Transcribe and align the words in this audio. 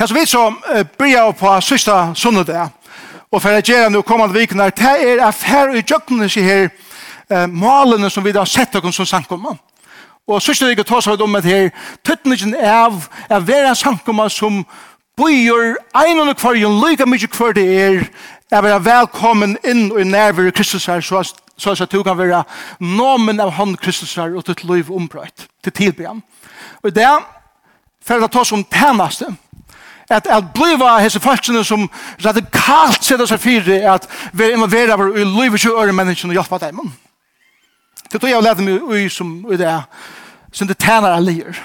Ja, 0.00 0.06
så 0.06 0.14
vi 0.14 0.26
som 0.26 0.56
byrjar 0.98 1.32
på 1.32 1.60
sista 1.60 2.14
sundag, 2.14 2.68
og 3.32 3.40
for 3.42 3.50
å 3.50 3.62
gjøre 3.62 3.88
noe 3.90 4.06
kommende 4.06 4.38
vikene, 4.38 4.68
det 4.70 4.90
er 5.02 5.22
affær 5.26 5.72
i 5.74 5.80
djøkkene 5.82 6.28
seg 6.30 6.44
her, 6.46 6.68
malene 7.50 8.06
som 8.06 8.22
vi 8.22 8.30
har 8.36 8.46
sett 8.46 8.70
dere 8.70 8.92
som 8.94 9.08
sankommer. 9.10 9.56
Og 10.30 10.38
sista 10.42 10.68
vikene 10.68 10.86
tar 10.86 11.02
seg 11.02 11.24
om 11.24 11.34
det 11.34 11.50
her, 11.50 11.72
tøttningen 12.06 12.54
av 12.62 13.08
å 13.10 13.40
være 13.42 13.72
sankommer 13.74 14.30
som 14.30 14.60
bøyer 15.18 15.74
en 16.04 16.22
og 16.22 16.30
kvarjon 16.38 16.78
lykke 16.78 17.08
mye 17.10 17.30
kvar 17.34 17.58
det 17.58 17.66
er, 17.66 17.98
er 18.54 18.64
være 18.68 18.78
velkommen 18.86 19.58
inn 19.66 19.88
og 19.90 19.98
i 20.04 20.06
nærvare 20.06 20.54
Kristus 20.54 20.86
her, 20.86 21.02
så 21.02 21.24
at 21.24 21.34
så 21.58 21.74
at 21.74 21.90
du 21.90 22.04
kan 22.06 22.14
være 22.14 22.44
nomen 22.78 23.40
av 23.42 23.50
han 23.58 23.74
Kristus 23.82 24.14
her 24.14 24.30
og 24.38 24.46
ditt 24.46 24.62
liv 24.62 24.92
ombrøyt 24.94 25.48
til 25.66 25.72
tilbyen. 25.74 26.22
Og 26.86 26.94
det 26.94 27.02
er 27.02 27.24
for 28.06 28.22
å 28.22 28.30
ta 28.30 28.44
som 28.46 28.62
tjeneste, 28.62 29.32
at, 30.08 30.26
at 30.26 30.52
bliva 30.54 30.98
hese 31.02 31.20
falskene 31.20 31.64
som 31.64 31.88
radikalt 32.24 33.04
sida 33.04 33.26
seg 33.28 33.40
fyri 33.42 33.82
at 33.84 34.06
vi 34.32 34.52
involvera 34.54 34.96
var 34.96 35.12
i 35.16 35.24
livet 35.24 35.64
i 35.64 35.72
øre 35.72 35.92
menneskene 35.92 36.32
og 36.32 36.40
hjelpa 36.40 36.60
dem. 36.66 36.80
Det 38.08 38.20
tog 38.20 38.30
jeg 38.30 38.42
lærte 38.42 38.64
meg 38.64 38.82
ui 38.82 39.08
som 39.12 39.34
ui 39.44 39.58
det 39.60 39.74
som 40.52 40.68
det 40.68 40.78
tænar 40.80 41.18
av 41.18 41.26
lier. 41.26 41.58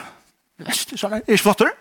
Vest, 0.63 0.91
sånn 0.99 1.15
er 1.17 1.23
ikke 1.23 1.45
flottere. 1.45 1.71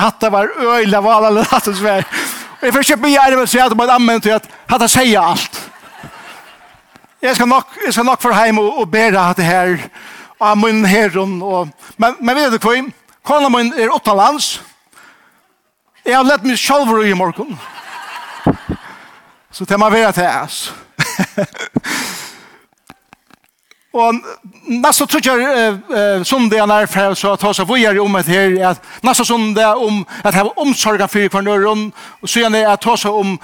Hatta 0.00 0.30
var 0.32 0.48
øyla 0.56 1.02
vala 1.04 1.30
lattes 1.30 1.76
svær. 1.80 2.06
Og 2.60 2.64
jeg 2.64 2.74
først 2.74 2.92
kjøpte 2.92 3.04
meg 3.04 3.14
gjerne 3.16 3.36
med 3.36 3.44
å 3.44 3.52
si 3.52 3.60
at 3.60 3.72
det 3.72 3.78
var 3.78 3.92
ammen 3.96 4.24
til 4.24 4.38
at 4.38 4.48
hatta 4.70 4.88
sier 4.88 5.20
alt. 5.20 5.60
Jeg 7.22 7.36
skal 7.36 7.46
nok, 7.46 7.76
jeg 7.84 7.92
skal 7.94 8.06
nok 8.08 8.22
for 8.22 8.34
heim 8.34 8.58
og, 8.58 8.80
og 8.82 8.90
bære 8.90 9.20
at 9.20 9.38
det 9.38 9.46
her 9.46 9.76
av 10.42 10.56
min 10.58 10.82
herren. 10.88 11.36
Og, 11.42 11.70
men, 12.00 12.16
men 12.18 12.38
vet 12.38 12.56
du 12.56 12.58
hva? 12.64 12.80
Kona 13.22 13.48
min 13.48 13.72
er 13.78 13.94
åtta 13.94 14.14
lands. 14.14 14.62
Jeg 16.04 16.16
har 16.16 16.26
lett 16.26 16.42
meg 16.42 16.58
sjálfur 16.58 17.04
i 17.06 17.14
morgen. 17.14 17.58
Så 19.52 19.64
det 19.64 19.78
må 19.78 19.90
være 19.90 20.12
til 20.12 20.26
oss. 20.26 20.72
Og 23.92 24.14
næsta 24.72 25.04
trutjar 25.04 25.36
uh, 25.36 25.96
eh, 25.98 26.22
sundag 26.24 26.58
er 26.58 26.86
för 26.86 27.14
så 27.14 27.36
ta 27.36 27.52
seg 27.52 27.68
vujar 27.68 27.98
om 28.00 28.16
et 28.16 28.26
her 28.26 28.70
at 28.70 28.80
næsta 29.02 29.24
sundag 29.24 29.76
om 29.76 30.06
att 30.24 30.34
ha 30.34 30.52
omsorgen 30.56 31.08
kvar 31.08 31.28
kvarnör 31.28 31.66
og 32.22 32.28
så 32.28 32.40
är 32.40 32.72
at 32.72 32.80
ta 32.80 32.96
seg 32.96 33.12
om 33.12 33.38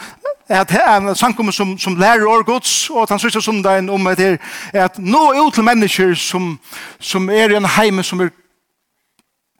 at 0.49 0.69
det 0.69 0.81
er 0.81 0.97
en 0.97 1.15
sankum 1.15 1.53
som 1.53 1.79
som 1.79 1.97
lærer 1.97 2.27
år 2.27 2.43
gods 2.43 2.91
og 2.91 3.03
at 3.03 3.09
han 3.11 3.19
sysslar 3.19 3.43
sundagen 3.43 3.91
om 3.91 4.07
ett 4.07 4.19
her 4.19 4.39
at 4.73 4.99
nå 4.99 5.47
ut 5.47 5.55
til 5.55 5.65
mennesker 5.65 6.15
som 6.15 6.59
som 7.01 7.31
er 7.31 7.51
i 7.51 7.57
en 7.57 7.65
heime 7.65 8.03
som 8.03 8.21
er 8.21 8.31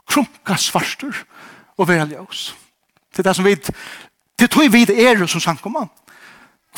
krunka 0.09 0.57
svartur 0.57 1.17
og 1.79 1.89
vera 1.89 2.07
ljós. 2.09 2.53
Det 3.13 3.25
er 3.25 3.31
det 3.31 3.37
som 3.37 3.45
vi, 3.45 3.57
til 4.39 4.49
tog 4.49 4.73
vi 4.73 4.85
det 4.85 4.99
er 4.99 5.27
som 5.27 5.41
sankomma. 5.41 5.87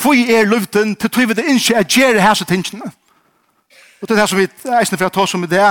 Kvoi 0.00 0.30
er 0.32 0.48
luften, 0.48 0.96
til 0.96 1.10
tog 1.10 1.28
vi 1.28 1.34
det 1.34 1.44
ikke 1.44 1.74
er 1.74 1.84
gjerre 1.84 2.24
hæse 2.24 2.44
tingene. 2.44 2.92
Og 4.00 4.08
det 4.08 4.16
er 4.16 4.20
det 4.20 4.28
som 4.28 4.38
vi 4.38 4.48
eisne 4.80 4.98
for 4.98 5.10
å 5.10 5.14
ta 5.14 5.26
som 5.28 5.44
i 5.44 5.50
det, 5.50 5.66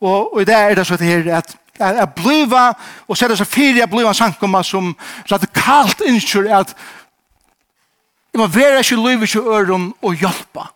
og, 0.00 0.34
og 0.34 0.42
i 0.42 0.44
det 0.44 0.54
er 0.54 0.74
det 0.76 0.86
så 0.86 0.96
det 0.96 1.08
her 1.08 1.36
at 1.40 1.56
at 1.80 2.14
bliva 2.14 2.72
og 3.08 3.16
sætta 3.16 3.36
seg 3.38 3.48
fyrir 3.48 3.84
at 3.84 3.90
bliva 3.90 4.12
sankomma 4.14 4.62
som 4.66 4.92
radikalt 5.30 6.02
innskjur 6.06 6.50
at 6.52 6.74
jeg 8.32 8.40
må 8.40 8.46
være 8.48 8.80
ikke 8.80 9.00
løyve 9.00 9.28
ikke 9.28 9.44
øren 9.56 9.92
og 10.02 10.14
hjelpa 10.20 10.68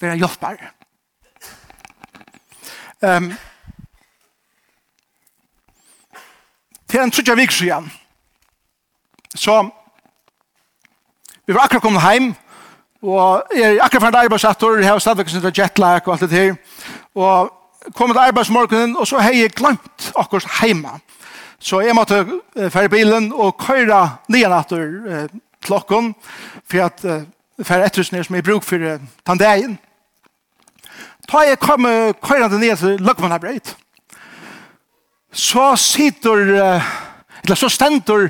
være 0.00 0.16
hjelpare 0.22 0.70
um, 3.02 3.32
til 6.94 7.02
en 7.02 7.10
trutja 7.10 7.34
vik 7.34 7.50
siden. 7.50 7.92
Så 9.34 9.54
vi 11.46 11.54
var 11.54 11.66
akkurat 11.66 11.82
kommet 11.82 12.02
heim, 12.02 12.34
og 13.02 13.42
jeg 13.56 13.76
er 13.76 13.82
akkurat 13.82 14.02
fra 14.02 14.08
en 14.08 14.20
arbeidsattor, 14.24 14.76
jeg 14.78 14.88
har 14.88 14.98
stadigvæk 14.98 15.28
sin 15.28 15.52
jetlag 15.58 16.08
og 16.08 16.12
alt 16.12 16.20
det 16.20 16.30
her, 16.30 16.54
og 17.14 17.52
kom 17.94 18.12
til 18.12 18.18
arbeidsmorgenen, 18.18 18.96
og 18.96 19.06
så 19.06 19.18
har 19.18 19.32
jeg 19.32 19.50
glemt 19.50 20.12
akkurat 20.16 20.46
heima. 20.60 20.88
Så 21.58 21.80
jeg 21.80 21.94
måtte 21.94 22.26
uh, 22.56 22.70
fære 22.70 22.88
bilen 22.88 23.32
og 23.32 23.56
køyre 23.58 24.16
nye 24.28 24.48
natter 24.48 24.86
eh, 25.08 25.28
klokken, 25.62 26.14
for 26.70 26.84
at 26.84 27.04
uh, 27.04 27.66
fære 27.66 27.86
etterhusene 27.86 28.24
som 28.24 28.34
jeg 28.34 28.44
bruk 28.44 28.64
for 28.64 28.76
uh, 28.76 29.00
tandegjen. 29.26 29.78
Da 31.32 31.42
jeg 31.48 31.58
kom 31.58 31.84
uh, 31.84 32.14
køyrande 32.22 32.60
ned 32.60 32.76
til 32.76 33.00
Løkmannabreid, 33.00 33.74
så 35.34 35.76
sitter, 35.76 36.36
eller 37.44 37.54
så 37.54 37.68
stender 37.68 38.28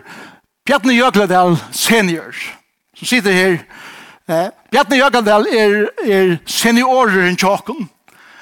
Bjarni 0.66 0.94
Jøgledal 0.96 1.58
senior, 1.72 2.32
som 2.96 3.06
sitter 3.06 3.32
her. 3.32 3.58
Eh, 4.28 4.48
Bjarni 4.72 4.96
Jøgledal 4.96 5.46
er, 5.52 5.74
er 6.04 6.36
seniorer 6.46 7.28
i 7.28 7.36
tjåken. 7.36 7.90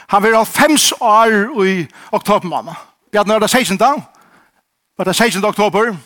Han 0.08 0.22
vil 0.22 0.36
ha 0.36 0.44
fems 0.44 0.92
år 1.00 1.64
i 1.66 1.86
oktober 2.12 2.48
måned. 2.48 2.78
Bjarni 3.12 3.34
er 3.34 3.42
det 3.42 3.50
16. 3.50 3.78
Var 4.98 5.04
det 5.04 5.16
16. 5.16 5.44
oktober. 5.44 5.96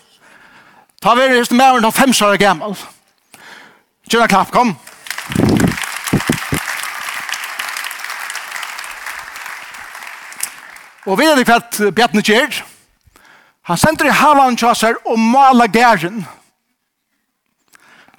Ta 1.03 1.15
vi 1.15 1.21
er 1.21 1.37
just 1.37 1.53
med 1.53 1.85
om 1.85 1.93
fems 1.93 2.23
år 2.23 2.37
gammel. 2.41 2.77
Kjønne 4.09 4.29
klapp, 4.29 4.51
kom. 4.51 4.73
Kom. 4.73 4.96
Og 11.07 11.19
vi 11.19 11.25
er 11.25 11.37
det 11.39 11.47
kvart 11.47 11.77
Bjarne 11.95 12.23
Kjær. 12.23 12.57
Han 13.71 13.79
sender 13.79 14.09
i 14.09 14.15
havan 14.15 14.57
tjasser 14.59 14.97
og 15.07 15.19
maler 15.19 15.71
gæren. 15.71 16.25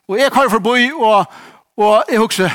Og 0.07 0.19
jeg 0.19 0.31
kvar 0.31 0.47
forbi, 0.49 0.91
og, 0.95 1.25
og 1.77 2.03
jeg 2.11 2.19
husker, 2.19 2.53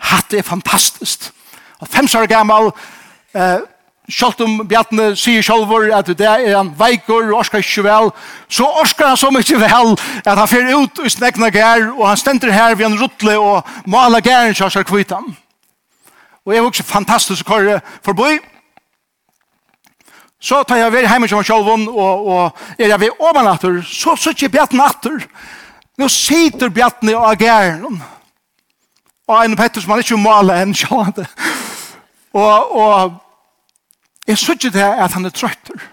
hatt 0.00 0.34
er 0.34 0.42
fantastisk. 0.42 1.30
Og 1.78 1.88
fem 1.88 2.08
år 2.18 2.26
gammal, 2.26 2.72
eh, 3.34 3.62
Sjalt 4.06 4.38
om 4.40 4.60
Bjartne 4.70 5.16
sier 5.18 5.42
sjálfur 5.42 5.88
at 5.90 6.06
det 6.06 6.26
er 6.26 6.52
han 6.54 6.68
veikor 6.78 7.24
og 7.26 7.40
orskar 7.40 7.58
ikke 7.58 7.82
vel, 7.82 8.12
så 8.46 8.62
orskar 8.78 9.08
han 9.10 9.18
så 9.18 9.32
mykje 9.34 9.58
vel 9.58 9.96
at 10.22 10.38
han 10.38 10.46
fyrir 10.46 10.78
ut 10.78 11.00
i 11.02 11.10
sin 11.10 11.26
gær 11.50 11.88
og 11.88 12.04
han 12.06 12.16
stender 12.16 12.54
her 12.54 12.76
ved 12.78 12.86
en 12.86 13.00
rutle 13.00 13.34
og 13.38 13.66
maler 13.84 14.22
gæren 14.22 14.54
kjassar 14.54 14.86
kvitan. 14.86 15.26
Og 16.46 16.54
jeg 16.54 16.62
er 16.62 16.68
også 16.68 16.86
fantastisk 16.86 17.46
kåre 17.46 17.80
forboi, 18.06 18.38
Så 20.40 20.62
tar 20.62 20.76
jeg 20.76 20.92
ved 20.92 21.08
hjemme 21.08 21.28
som 21.28 21.44
sjølven, 21.44 21.88
og, 21.88 22.26
og 22.26 22.58
er 22.78 22.92
jeg 22.92 23.00
ved 23.00 23.20
overnatter, 23.20 23.80
så 23.82 24.16
sitter 24.20 24.52
bjatten 24.52 24.82
atter. 24.84 25.24
Nå 25.96 26.08
sitter 26.12 26.68
bjatten 26.68 27.08
i 27.08 27.16
agæren. 27.16 28.02
Og 29.26 29.44
en 29.44 29.56
Petter 29.56 29.80
som 29.80 29.94
han 29.94 30.04
ikke 30.04 30.20
maler 30.20 30.62
enn 30.62 30.74
sjølven. 30.80 31.26
og, 32.32 32.76
og 32.76 33.22
jeg 34.26 34.38
sitter 34.38 34.70
det 34.70 34.84
at 34.84 35.12
han 35.12 35.24
er 35.24 35.34
trøtter. 35.34 35.88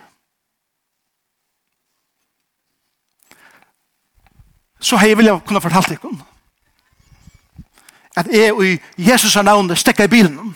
Så 4.83 4.97
har 4.99 5.07
jeg 5.07 5.17
vilja 5.17 5.39
kunne 5.39 5.61
fortalt 5.63 5.93
dere 5.95 6.17
at 8.15 8.27
jeg 8.31 8.53
og 8.53 8.65
Jesus 8.97 9.33
har 9.33 9.41
navnet 9.41 9.77
stekket 9.77 10.05
i 10.05 10.07
bilen. 10.07 10.37
Og 10.39 10.53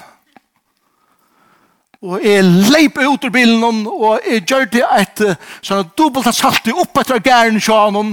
Og 2.05 2.21
jeg 2.21 2.43
leip 2.45 2.99
ut 3.01 3.23
ur 3.25 3.33
bilen, 3.33 3.87
og 3.89 4.19
jeg 4.21 4.43
gjør 4.45 4.67
det 4.69 4.83
et 4.99 5.21
sånn 5.65 5.87
dobbelt 5.97 6.29
av 6.29 6.35
salt 6.37 6.67
opp 6.69 6.99
etter 7.01 7.23
gæren 7.25 7.57
til 7.57 7.73
han, 7.73 8.11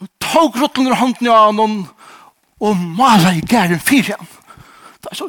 og 0.00 0.08
tog 0.22 0.56
rottlen 0.56 0.88
ur 0.88 0.96
hånden 0.96 1.28
av 1.28 1.50
han, 1.52 1.74
og 2.62 2.86
mala 2.96 3.34
i 3.36 3.42
gæren 3.44 3.82
fyr 3.82 4.14
igjen. 4.14 4.30
Det 5.02 5.12
er 5.12 5.18
så... 5.18 5.28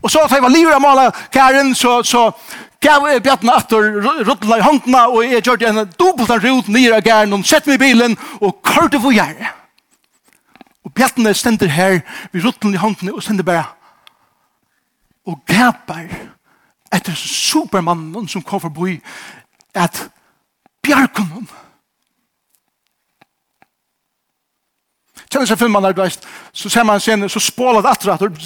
Og 0.00 0.08
så 0.08 0.22
at 0.24 0.32
jeg 0.32 0.42
var 0.42 0.54
livet 0.54 0.72
av 0.72 0.80
mala 0.80 1.08
gæren, 1.34 1.74
så, 1.74 1.98
så 2.06 2.30
gav 2.80 3.04
jeg 3.10 3.24
bjattene 3.26 3.56
etter 3.58 3.90
rottlen 4.28 4.54
i 4.54 4.64
hånden, 4.64 4.96
og 5.02 5.18
jeg 5.26 5.42
gjør 5.42 5.58
det 5.60 5.68
en 5.72 5.82
dobbelt 5.98 6.30
rot 6.46 6.70
nere 6.70 7.00
av 7.00 7.10
gæren, 7.10 7.34
og 7.34 7.44
sett 7.44 7.66
meg 7.66 7.80
i 7.80 7.84
bilen, 7.88 8.16
og 8.38 8.62
kørte 8.62 9.02
for 9.02 9.12
gæren. 9.12 9.50
Og 10.86 10.94
bjattene 10.94 11.34
stender 11.36 11.74
her, 11.74 12.00
vi 12.32 12.46
rottlen 12.46 12.78
i 12.78 12.80
hånden, 12.80 13.10
og 13.12 13.22
stender 13.26 13.44
bare 13.44 13.66
og 15.26 15.42
gapar 15.46 16.08
etter 16.92 17.14
supermannen 17.14 18.28
som 18.28 18.42
kom 18.42 18.60
forbi 18.60 18.96
at 19.74 20.08
bjarkunnen. 20.82 21.48
Kjenner 25.30 25.46
seg 25.46 25.60
filmen 25.60 25.84
der, 25.84 25.94
veist, 25.94 26.26
så 26.52 26.70
ser 26.72 26.86
man 26.86 27.00
scenen, 27.00 27.30
så 27.30 27.38
spålet 27.38 27.86
atra, 27.86 28.16
og, 28.18 28.40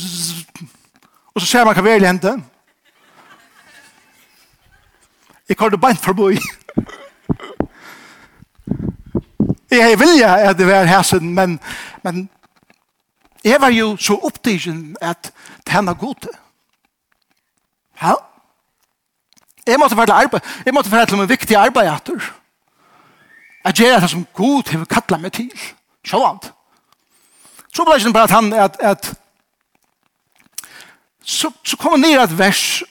og 1.33 1.41
så 1.41 1.47
ser 1.49 1.65
man 1.65 1.77
hva 1.77 1.85
vel 1.87 2.05
hente. 2.05 2.35
Jeg 5.49 5.57
kallte 5.57 5.81
beint 5.81 6.01
forbi. 6.01 6.37
Jeg 9.71 9.99
vilja 9.99 10.37
at 10.51 10.59
det 10.59 10.67
var 10.69 10.87
hæsen, 10.89 11.35
men, 11.35 11.59
men 12.05 12.29
jeg 13.45 13.61
var 13.61 13.73
jo 13.73 13.97
så 13.97 14.17
opptidsen 14.23 14.97
at 15.01 15.33
det 15.67 15.73
henne 15.73 15.95
gode. 15.95 16.29
Ja. 18.03 18.15
Jeg 19.67 19.79
måtte 19.79 19.97
være 19.97 20.07
til 20.07 20.13
arbeid. 20.13 20.41
Jeg 20.67 20.75
måtte 20.75 20.93
være 20.93 21.07
til 21.07 21.19
min 21.19 21.29
viktige 21.29 21.59
arbeid 21.59 21.89
etter. 21.89 22.33
Jeg 23.65 23.75
gjør 23.75 24.01
det 24.01 24.11
som 24.11 24.27
god 24.33 24.73
har 24.73 24.85
kattlet 24.85 25.21
meg 25.21 25.33
til. 25.33 25.51
Sjåvand. 26.05 26.51
Så 27.75 27.85
ble 27.85 27.95
det 27.95 28.05
ikke 28.05 28.13
bare 28.13 28.29
at 28.29 28.31
han 28.31 28.53
at, 28.53 28.77
at 28.81 29.15
så, 31.25 31.51
så 31.65 31.77
kommer 31.77 31.99
ned 31.99 32.21
et 32.21 32.39
vers 32.39 32.83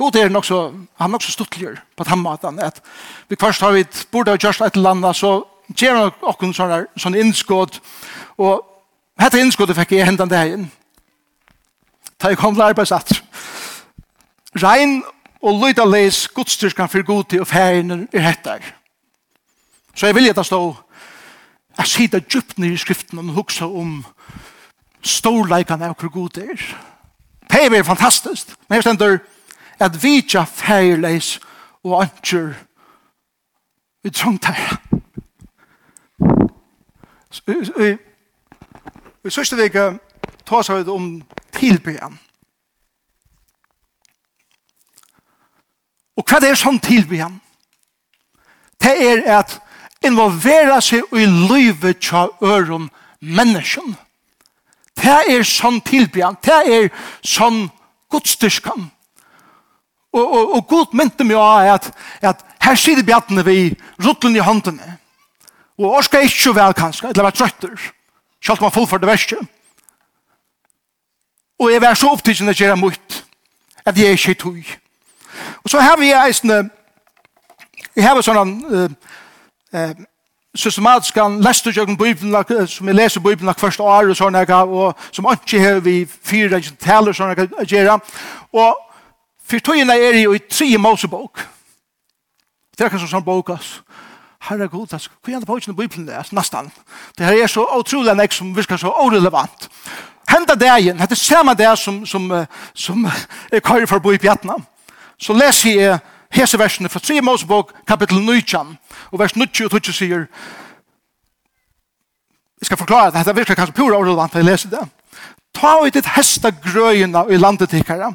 God 0.00 0.16
er 0.16 0.28
nok 0.28 0.44
så, 0.44 0.70
han 0.72 1.10
er 1.10 1.12
nok 1.12 1.22
så 1.22 1.32
stuttligere 1.32 1.76
på 1.96 2.04
den 2.04 2.18
måten 2.18 2.58
at 2.58 2.80
vi 3.28 3.36
først 3.40 3.60
har 3.60 3.72
vi 3.72 3.84
burde 4.12 4.30
ha 4.30 4.36
gjort 4.36 4.60
et 4.60 4.76
eller 4.76 4.90
annet 4.90 5.16
så 5.16 5.42
gjør 5.76 5.98
han 5.98 6.12
noen 6.22 6.54
sånne, 6.54 6.78
sånne 6.96 7.20
innskåd 7.20 7.80
og 8.38 8.64
dette 9.20 9.40
innskådet 9.40 9.76
fikk 9.76 9.92
jeg 9.98 10.08
hendan 10.08 10.32
inn 10.40 10.70
da 12.20 12.32
jeg 12.32 12.40
kom 12.40 12.54
til 12.54 12.64
arbeidsatser 12.64 13.20
Rein 14.56 15.02
og 15.42 15.60
løyta 15.60 15.84
leis 15.84 16.28
godstyrskan 16.28 16.88
fyrir 16.88 17.06
godi 17.06 17.38
og 17.40 17.46
færinen 17.46 18.08
er 18.12 18.20
hettar. 18.20 18.60
Så 19.94 20.06
jeg 20.06 20.14
vilja 20.14 20.32
det 20.32 20.46
stå 20.46 20.74
at 21.78 21.86
sida 21.86 22.18
djupt 22.20 22.58
nir 22.58 22.72
i 22.72 22.80
skriften 22.80 23.18
og 23.18 23.34
hugsa 23.34 23.64
om 23.64 24.04
storleikan 25.02 25.82
av 25.82 25.94
hvor 25.98 26.10
god 26.12 26.38
er. 26.38 26.60
Det 27.50 27.78
er 27.78 27.82
fantastisk. 27.82 28.54
Men 28.68 28.76
jeg 28.76 28.82
stender 28.82 29.18
at 29.80 30.02
vi 30.02 30.20
tja 30.20 30.44
færleis 30.44 31.40
og 31.84 32.02
antjur 32.02 32.52
vi 34.02 34.10
trångt 34.10 34.44
her. 34.44 34.76
Vi 39.22 39.30
sørste 39.30 39.56
vi 39.56 39.62
ikke 39.68 39.98
ta 40.46 40.62
av 40.62 40.88
om 40.88 41.22
tilbyen. 41.52 42.18
Og 46.18 46.26
hva 46.26 46.40
er 46.44 46.58
sånn 46.58 46.80
tilby 46.82 47.20
han? 47.22 47.38
Det 48.80 48.92
er 49.04 49.24
at 49.38 49.58
involvera 50.04 50.80
seg 50.84 51.04
i 51.12 51.26
livet 51.26 52.00
tja 52.00 52.26
øren 52.42 52.88
mennesken. 53.20 53.94
Det 55.00 55.18
er 55.32 55.44
sånn 55.46 55.80
tilby 55.84 56.24
han. 56.24 56.38
Det 56.42 56.56
er 56.66 56.88
sånn 57.24 57.66
godstyrskan. 58.12 58.88
Og, 60.10 60.24
og, 60.24 60.54
og 60.56 60.66
god 60.66 60.96
mynte 60.98 61.24
meg 61.24 61.38
av 61.38 61.68
at, 61.76 61.90
at 62.32 62.42
her 62.64 62.76
sitter 62.76 63.06
bjattene 63.06 63.44
vi 63.46 63.70
ruttlen 64.02 64.36
i 64.36 64.42
håndene. 64.44 64.96
Og 65.80 65.96
orska 66.00 66.20
ikke 66.20 66.52
vel 66.56 66.74
kanskje, 66.76 67.12
eller 67.12 67.28
var 67.28 67.36
trøtter. 67.36 67.76
Kjalt 68.42 68.60
man 68.64 68.72
fullfør 68.74 69.00
det 69.00 69.08
verste. 69.08 69.38
Og 71.60 71.72
jeg 71.72 71.80
var 71.80 71.96
så 71.96 72.10
opptidsen 72.12 72.48
at 72.48 72.60
jeg 72.60 72.72
er 72.72 72.80
mot 72.80 73.16
at 73.86 73.98
jeg 73.98 74.16
ikke 74.16 74.34
tog. 74.34 74.76
Og 75.64 75.70
så 75.70 75.80
har 75.80 75.98
vi 76.00 76.12
eisne, 76.12 76.62
vi 77.94 78.02
har 78.02 78.20
sånn 78.22 78.54
uh, 78.70 78.86
uh, 79.74 79.92
systematisk 80.54 81.14
kan 81.14 81.38
leste 81.42 81.70
jo 81.70 81.84
Bibelen, 81.86 82.66
som 82.66 82.86
jeg 82.86 82.96
leser 82.96 83.20
Bibelen 83.20 83.54
første 83.54 83.82
år 83.82 84.10
og 84.10 84.16
sånn, 84.16 84.36
og 84.50 84.94
som 85.12 85.28
ikke 85.32 85.60
har 85.60 85.80
vi 85.80 86.04
fire 86.06 86.58
ikke 86.58 86.76
taler 86.80 87.14
sånn 87.14 87.34
å 87.34 87.64
gjøre. 87.64 87.98
Og 88.52 88.74
for 89.46 89.58
togene 89.58 89.94
er 89.94 90.22
jo 90.22 90.34
i 90.34 90.42
tre 90.50 90.76
Mosebok. 90.78 91.46
Det 92.76 92.86
er 92.86 92.90
kanskje 92.90 93.10
sånn 93.10 93.24
bok, 93.24 93.50
ass. 93.54 93.80
Herre 94.48 94.70
god, 94.72 94.86
det 94.88 94.96
er 94.96 95.36
ikke 95.36 95.46
på 95.46 95.56
ikke 95.56 95.72
Bibelen 95.76 96.06
det, 96.08 96.20
nesten. 96.32 96.70
Det 97.18 97.26
her 97.26 97.42
er 97.42 97.50
så 97.50 97.66
utrolig 97.76 98.10
enn 98.10 98.22
jeg 98.24 98.32
som 98.32 98.54
virker 98.56 98.80
så 98.80 98.92
orelevant. 99.02 99.68
Henda 100.30 100.54
dagen, 100.54 100.96
det 100.96 101.10
er 101.10 101.18
samme 101.18 101.54
dag 101.54 101.78
som, 101.78 102.06
som, 102.06 102.30
som 102.74 103.04
jeg 103.52 103.62
kører 103.62 103.86
for 103.86 104.00
å 104.00 104.04
bo 104.04 104.14
i 104.14 104.22
Vietnam 104.22 104.64
så 105.20 105.36
leser 105.36 105.70
jeg 105.70 105.98
hese 106.32 106.58
versene 106.58 106.88
fra 106.88 107.02
3 107.02 107.20
Mosebok, 107.20 107.72
kapittel 107.86 108.22
9, 108.24 108.40
og 109.10 109.18
vers 109.18 109.36
9 109.36 109.42
og 109.66 109.82
20 109.82 109.92
sier, 109.92 110.26
jeg 112.60 112.66
skal 112.66 112.78
forklare 112.78 113.10
det, 113.10 113.20
dette 113.20 113.36
virkelig 113.36 113.56
kanskje 113.56 113.76
pura 113.76 113.96
orrelevant, 113.96 114.34
jeg 114.34 114.44
leser 114.44 114.70
det. 114.70 114.82
Ta 115.56 115.78
ut 115.80 115.94
ditt 115.94 116.08
hesta 116.14 116.50
grøyene 116.52 117.24
i 117.32 117.38
landet 117.40 117.72
tikkara. 117.72 118.12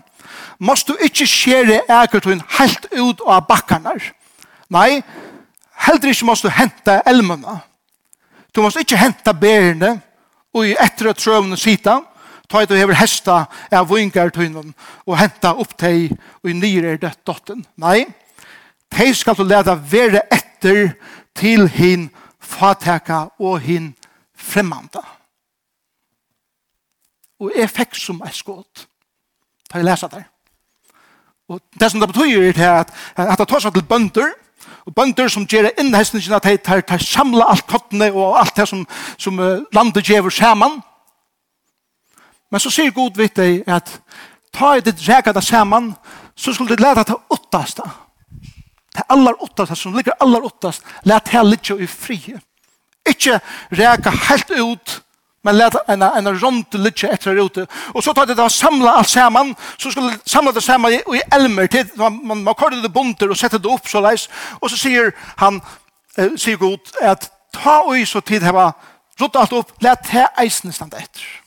Måst 0.60 0.88
du 0.88 0.94
ikke 1.02 1.26
skjere 1.28 1.82
egertun 1.90 2.44
helt 2.60 2.86
ut 2.94 3.24
av 3.26 3.48
bakkene. 3.50 3.96
Nei, 4.72 5.02
heller 5.88 6.14
ikke 6.14 6.30
måst 6.30 6.46
du 6.46 6.54
hente 6.54 7.00
elmene. 7.10 7.58
Du 8.56 8.62
måst 8.62 8.80
ikke 8.80 9.02
hente 9.02 9.34
bærene 9.34 9.98
og 10.56 10.70
i 10.70 10.76
etter 10.80 11.10
at 11.12 11.20
trøvene 11.20 11.58
sitter, 11.60 12.06
ta 12.50 12.62
i 12.62 12.68
og 12.68 12.78
hever 12.78 13.00
hesta 13.00 13.46
av 13.72 13.90
vingartunnen 13.90 14.74
og 15.06 15.18
henta 15.20 15.56
opp 15.56 15.76
teg 15.78 16.14
og 16.44 16.52
i 16.52 16.56
nyre 16.58 16.96
er 16.96 17.02
dødt 17.02 17.24
dotten. 17.28 17.66
Nei, 17.82 18.06
teg 18.94 19.16
skal 19.18 19.38
du 19.38 19.44
leda 19.46 19.76
vere 19.76 20.26
etter 20.34 20.96
til 21.36 21.68
hin 21.70 22.10
fateka 22.40 23.26
og 23.40 23.60
hin 23.66 23.92
fremmanda. 24.36 25.04
Og 27.42 27.52
jeg 27.56 27.70
fikk 27.72 27.98
som 28.00 28.22
er 28.24 28.34
skått. 28.36 28.86
Ta 29.70 29.82
jeg 29.82 29.88
lesa 29.88 30.08
der. 30.12 30.24
Og 31.52 31.60
det 31.80 31.92
som 31.92 32.02
det 32.02 32.10
betyr 32.10 32.56
er 32.56 32.80
at, 32.80 32.94
at 33.18 33.38
det 33.40 33.48
tar 33.50 33.62
seg 33.62 33.76
til 33.76 33.86
bønder, 33.86 34.32
og 34.86 34.94
bønder 34.94 35.30
som 35.30 35.46
gjør 35.50 35.72
innhestningene 35.82 36.38
at 36.38 36.46
de 36.46 36.58
tar, 36.62 36.82
tar 36.86 37.02
samla 37.02 37.50
alt 37.54 37.66
kottene 37.70 38.12
og 38.14 38.38
alt 38.40 38.58
det 38.58 38.68
som, 38.70 38.86
som 39.18 39.42
landet 39.74 40.06
gjør 40.06 40.30
sammen, 40.34 40.80
Men 42.52 42.62
så 42.62 42.72
sier 42.72 42.94
Gud 42.96 43.18
vidt 43.18 43.38
deg 43.40 43.64
at 43.68 43.90
ta 44.56 44.76
i 44.78 44.84
ditt 44.84 45.02
reka 45.08 45.34
det 45.34 45.44
saman, 45.44 45.94
så 46.36 46.54
skulle 46.54 46.76
du 46.76 46.84
leta 46.84 47.04
til 47.04 47.20
åttast. 47.30 47.82
Det 48.96 49.04
aller 49.10 49.44
åttast, 49.44 49.76
som 49.78 49.96
ligger 49.96 50.16
aller 50.20 50.46
åttast, 50.46 50.84
let 51.04 51.32
det 51.32 51.44
litt 51.44 51.72
i 51.76 51.88
fri. 51.88 52.20
Ikke 53.10 53.40
reka 53.72 54.14
helt 54.30 54.52
ut, 54.52 55.02
men 55.44 55.58
leta 55.58 55.84
en, 55.88 56.02
en 56.02 56.32
rond 56.40 56.78
litt 56.82 57.04
etter 57.04 57.38
ute. 57.38 57.68
Og 57.94 58.04
så 58.04 58.14
tar 58.14 58.26
det 58.30 58.38
det 58.40 58.50
samla 58.52 58.96
alt 59.00 59.12
saman, 59.12 59.54
så 59.78 59.92
skulle 59.92 60.16
det 60.16 60.32
samla 60.32 60.56
det 60.56 60.64
saman 60.64 60.96
i, 60.96 61.02
i 61.18 61.22
elmer, 61.36 61.68
til, 61.68 61.90
man, 62.02 62.20
man, 62.24 62.44
man 62.48 62.58
kortet 62.58 62.84
det 62.84 62.94
bunter 62.94 63.30
og 63.30 63.38
setter 63.38 63.62
det 63.62 63.72
opp 63.72 63.90
så 63.90 64.02
leis, 64.02 64.30
og 64.62 64.72
så 64.72 64.80
sier 64.80 65.14
han, 65.42 65.62
eh, 66.18 66.34
sier 66.40 66.58
Gud, 66.62 66.96
at 67.02 67.30
ta 67.54 67.82
i 67.94 68.06
så 68.10 68.24
tid 68.26 68.48
heva, 68.48 68.72
rutt 69.22 69.38
alt 69.40 69.54
opp, 69.54 69.76
let 69.86 70.08
det 70.12 70.26
eisen 70.42 70.74
standa 70.74 71.04
etter. 71.04 71.45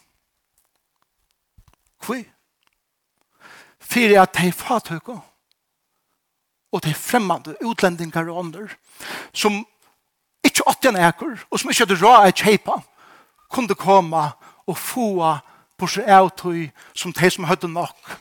for 3.88 4.20
at 4.20 4.37
de 4.37 4.52
fatøkker 4.52 5.20
og 6.73 6.85
de 6.85 6.95
fremmede 6.95 7.57
utlendingar 7.64 8.28
og 8.28 8.38
ånder 8.45 8.75
som 9.33 9.62
ikke 10.45 10.66
åtte 10.68 10.92
en 10.92 11.00
eker 11.00 11.38
og 11.50 11.61
som 11.61 11.71
ikke 11.71 11.87
hadde 11.87 12.00
råd 12.02 12.28
et 12.28 12.42
kjeipa 12.45 12.80
kunne 13.49 13.75
komme 13.75 14.26
og 14.68 14.76
få 14.76 15.11
på 15.78 15.87
seg 15.87 16.11
avtøy 16.11 16.68
som 16.95 17.12
de 17.12 17.30
som 17.30 17.47
hadde 17.49 17.71
nok 17.71 18.16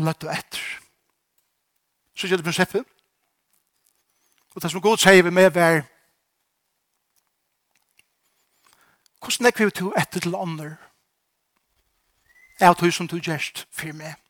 løtt 0.00 0.24
og 0.24 0.32
etter. 0.32 0.62
Så 2.16 2.26
gjør 2.26 2.40
det 2.40 2.46
prinsippet. 2.46 2.86
Og 4.54 4.62
det 4.62 4.70
som 4.70 4.80
god 4.80 5.00
sier 5.00 5.22
vi 5.22 5.30
med 5.30 5.50
var 5.54 5.82
hvordan 9.22 9.46
er 9.46 9.64
vi 9.64 9.70
to 9.70 9.92
etter 9.96 10.20
til 10.20 10.34
ånder 10.34 10.74
avtøy 12.60 12.90
som 12.90 13.08
du 13.08 13.18
gjerst 13.18 13.66
for 13.70 13.92
meg. 13.94 14.21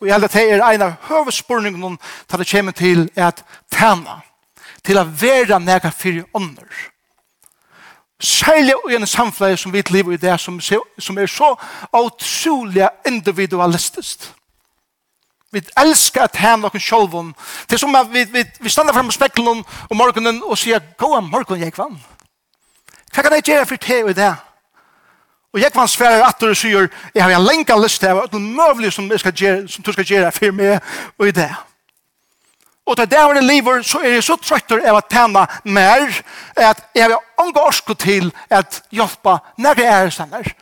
Og 0.00 0.06
jeg 0.06 0.14
held 0.14 0.24
at 0.24 0.32
det 0.32 0.52
er 0.52 0.62
en 0.62 0.82
av 0.82 0.94
høvespurningene 1.08 1.96
til 2.28 2.38
det 2.38 2.50
kommer 2.50 2.72
til 2.72 3.10
at 3.16 3.42
tæna, 3.74 4.20
til 4.84 4.98
å 4.98 5.04
være 5.04 5.58
nega 5.60 5.90
fyrir 5.90 6.24
ånder. 6.34 6.70
Særlig 8.20 8.74
i 8.90 8.94
en 8.94 9.06
samfunn 9.06 9.56
som 9.56 9.72
vi 9.72 9.82
lever 9.90 10.12
i 10.12 10.16
det, 10.16 10.40
som, 10.40 10.60
som 10.98 11.18
er 11.18 11.26
så 11.26 11.54
utrolig 11.94 12.88
individualistisk. 13.06 14.32
Vi 15.52 15.62
elskar 15.80 16.22
at 16.28 16.36
han 16.36 16.64
og 16.64 16.80
sjolvun. 16.80 17.34
Det 17.70 17.72
er 17.72 17.78
som 17.78 17.94
at 17.94 18.10
vi, 18.12 18.24
vi, 18.32 18.44
vi 18.60 18.68
stander 18.68 18.92
frem 18.92 19.06
og 19.06 19.12
speklen 19.12 19.64
om 19.90 19.96
morgenen 19.96 20.42
og 20.44 20.58
sier, 20.58 20.82
gå 20.98 21.08
om 21.16 21.30
morgenen, 21.30 21.64
jeg 21.64 21.72
vann. 21.78 21.96
Hva 23.14 23.22
kan 23.22 23.32
jeg 23.32 23.46
gjøre 23.48 23.66
for 23.66 23.76
det 23.86 24.04
og 24.04 24.16
det? 24.16 24.34
Og 25.52 25.60
jeg 25.60 25.72
kan 25.72 25.88
svære 25.88 26.26
at 26.28 26.40
du 26.40 26.54
sier, 26.54 26.88
jeg 27.14 27.24
har 27.24 27.32
en 27.32 27.46
lenge 27.46 27.82
lyst 27.82 28.00
til 28.00 28.20
og 28.20 28.28
noe 28.32 28.74
mulig 28.74 28.92
som, 28.92 29.08
skal 29.18 29.32
gjøre, 29.32 29.68
som 29.68 29.84
du 29.84 29.92
skal 29.92 30.04
gjøre 30.04 30.32
for 30.32 30.52
meg 30.52 30.80
og 31.18 31.28
i 31.28 31.32
det. 31.32 31.50
Og 32.88 32.96
til 32.96 33.10
det 33.10 33.18
var 33.18 33.34
det 33.34 33.44
livet, 33.44 33.86
så 33.86 33.98
er 33.98 34.16
jeg 34.16 34.24
så 34.24 34.36
trøytter 34.40 34.84
av 34.88 34.96
å 34.96 35.04
tjene 35.12 35.44
mer, 35.64 36.06
at 36.56 36.80
jeg 36.96 37.04
har 37.04 37.18
omgå 37.40 37.64
orske 37.68 37.94
til 38.00 38.30
at 38.50 38.80
hjelpe 38.90 39.34
når 39.60 39.82
jeg 39.82 39.92
er 39.92 40.10
sånn 40.10 40.32
sammen. 40.32 40.54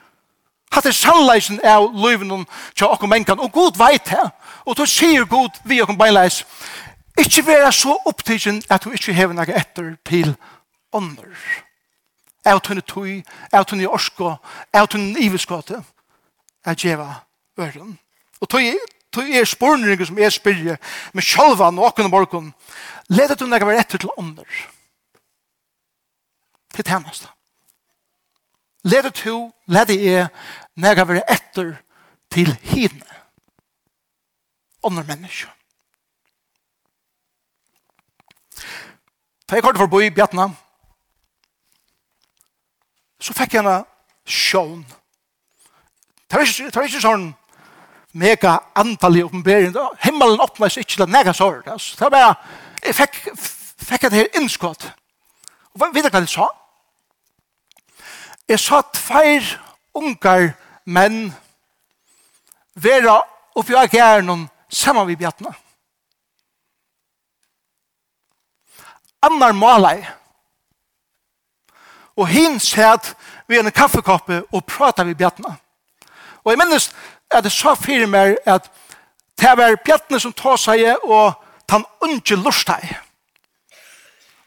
Hatt 0.74 0.88
er 0.90 0.92
sannleisen 0.92 1.60
av 1.64 1.86
livet 1.94 2.48
til 2.74 2.90
åkken 2.90 3.08
menneskene, 3.08 3.46
og 3.46 3.52
god 3.52 3.78
vet 3.78 4.10
det. 4.10 4.24
Og 4.66 4.74
så 4.76 4.86
sier 4.90 5.24
god 5.30 5.54
vi 5.64 5.78
åkken 5.82 5.98
beinleis, 5.98 6.42
ikke 7.16 7.46
være 7.46 7.70
så 7.72 7.94
opptidsen 8.06 8.62
at 8.70 8.84
du 8.84 8.90
ikke 8.90 9.14
hever 9.14 9.34
noe 9.34 9.54
etter 9.56 9.94
til 10.04 10.34
ånder 10.92 11.30
av 12.46 12.60
tunne 12.62 12.82
tøy, 12.86 13.20
av 13.52 13.66
tunne 13.66 13.88
orsko, 13.90 14.36
av 14.74 14.88
tunne 14.90 15.18
iveskåte, 15.22 15.80
av 16.66 16.76
djeva 16.78 17.08
øren. 17.58 17.96
Og 18.40 18.50
tøy, 18.50 18.76
tøy 19.14 19.32
er 19.34 19.48
spårninger 19.48 20.06
som 20.08 20.18
er 20.18 20.34
spyrje, 20.34 20.78
med 21.12 21.26
sjalva 21.26 21.70
og 21.72 21.88
åkken 21.90 22.08
og 22.10 22.14
morgen, 22.14 22.52
ledet 23.08 23.40
hun 23.40 23.54
deg 23.54 23.66
være 23.66 23.82
etter 23.82 24.02
til 24.02 24.14
ånder. 24.16 24.62
Til 26.76 26.84
tjeneste. 26.84 27.32
Ledet 28.86 29.18
hun, 29.24 29.50
ledet 29.66 29.98
jeg, 29.98 30.28
når 30.76 31.04
være 31.04 31.26
etter 31.32 31.74
til 32.30 32.52
hidne. 32.62 33.06
Ånder 34.86 35.06
mennesker. 35.08 35.50
Ta 39.46 39.56
jeg 39.56 39.62
kort 39.62 39.78
forbi 39.78 40.10
Bjartna, 40.10 40.48
så 43.26 43.34
fikk 43.34 43.56
jeg 43.56 43.66
en 43.66 43.84
sjån. 44.26 44.84
Det 46.26 46.38
var 46.38 46.46
ikke, 46.46 46.68
det 46.70 46.76
var 46.76 46.88
ikke 46.88 47.02
sånn 47.02 47.26
mega 48.16 48.58
antallig 48.78 49.24
oppenbering. 49.26 49.74
Himmelen 50.04 50.42
åpnet 50.42 50.72
seg 50.72 50.86
ikke 50.86 51.00
til 51.02 51.10
mega 51.12 51.34
sår. 51.36 51.62
Det 51.66 52.00
var 52.00 52.14
bare, 52.14 52.34
jeg 52.84 52.94
fikk, 52.96 53.18
fikk 53.82 54.06
det 54.06 54.20
her 54.20 54.38
innskott. 54.40 54.88
Og 55.74 55.82
hva, 55.82 55.90
vet 55.94 56.06
du 56.06 56.10
hva 56.10 56.22
jeg 56.22 56.32
sa? 56.32 56.48
Jeg 58.46 58.62
sa 58.62 58.80
tveir 58.94 59.56
ungar 59.96 60.52
menn 60.86 61.32
vera 62.78 63.18
oppi 63.58 63.74
av 63.74 63.90
gjernen 63.90 64.46
sammen 64.70 65.08
med 65.08 65.18
bjattna. 65.18 65.50
Annar 69.26 69.56
malai, 69.56 70.04
og 72.16 72.28
hin 72.28 72.60
sæt 72.60 73.14
vi 73.48 73.58
en 73.58 73.70
kaffekoppe 73.70 74.42
og 74.52 74.64
prata 74.64 75.02
vi 75.02 75.14
bjatna. 75.14 75.54
Og 76.44 76.50
jeg 76.52 76.58
minnes 76.58 76.92
at 77.30 77.44
det 77.44 77.52
sa 77.52 77.74
fyrir 77.74 78.06
meg 78.06 78.36
at 78.46 78.70
det 79.40 79.56
var 79.56 79.76
bjatna 79.84 80.18
som 80.18 80.32
tog 80.32 80.58
seg 80.58 80.96
og 81.02 81.32
tan 81.68 81.84
unge 82.00 82.36
lustai 82.36 82.96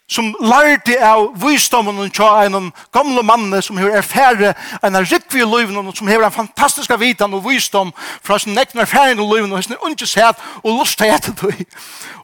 som 0.10 0.32
lærte 0.42 0.98
av 1.06 1.28
visdommen 1.38 2.00
og 2.02 2.14
tja 2.14 2.30
en 2.48 2.72
gamle 2.96 3.22
mann 3.24 3.54
som 3.62 3.78
har 3.78 4.00
erfære 4.00 4.54
en 4.84 4.98
rikvi 5.06 5.44
i 5.44 5.46
løyven 5.46 5.78
og 5.78 5.94
som 5.98 6.10
har 6.10 6.26
en 6.26 6.34
fantastisk 6.34 6.92
vitan 7.00 7.34
og 7.34 7.46
visdom 7.46 7.94
fra 8.24 8.40
sin 8.40 8.58
nekten 8.58 8.82
erfæring 8.82 9.22
og 9.22 9.30
løyven 9.36 9.54
og 9.54 9.64
sin 9.64 9.78
unge 9.82 10.08
sæt 10.08 10.42
og 10.64 10.80
lustai 10.80 11.12
etter 11.14 11.34
det. 11.42 11.68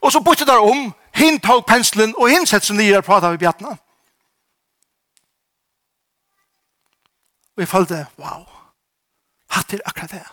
og 0.02 0.12
så 0.12 0.20
bytte 0.20 0.46
der 0.46 0.58
om 0.58 0.94
hinn 1.16 1.40
tog 1.40 1.66
penslen 1.66 2.16
og 2.18 2.30
hinn 2.30 2.46
sett 2.46 2.66
seg 2.66 2.76
nye 2.76 2.98
og 2.98 3.06
prata 3.06 3.30
med 3.30 3.40
bjattene 3.40 3.78
Og 7.56 7.64
jeg 7.64 7.68
følte, 7.72 8.06
wow, 8.20 8.44
hatt 9.56 9.74
er 9.74 9.84
akkurat 9.86 10.12
det. 10.12 10.26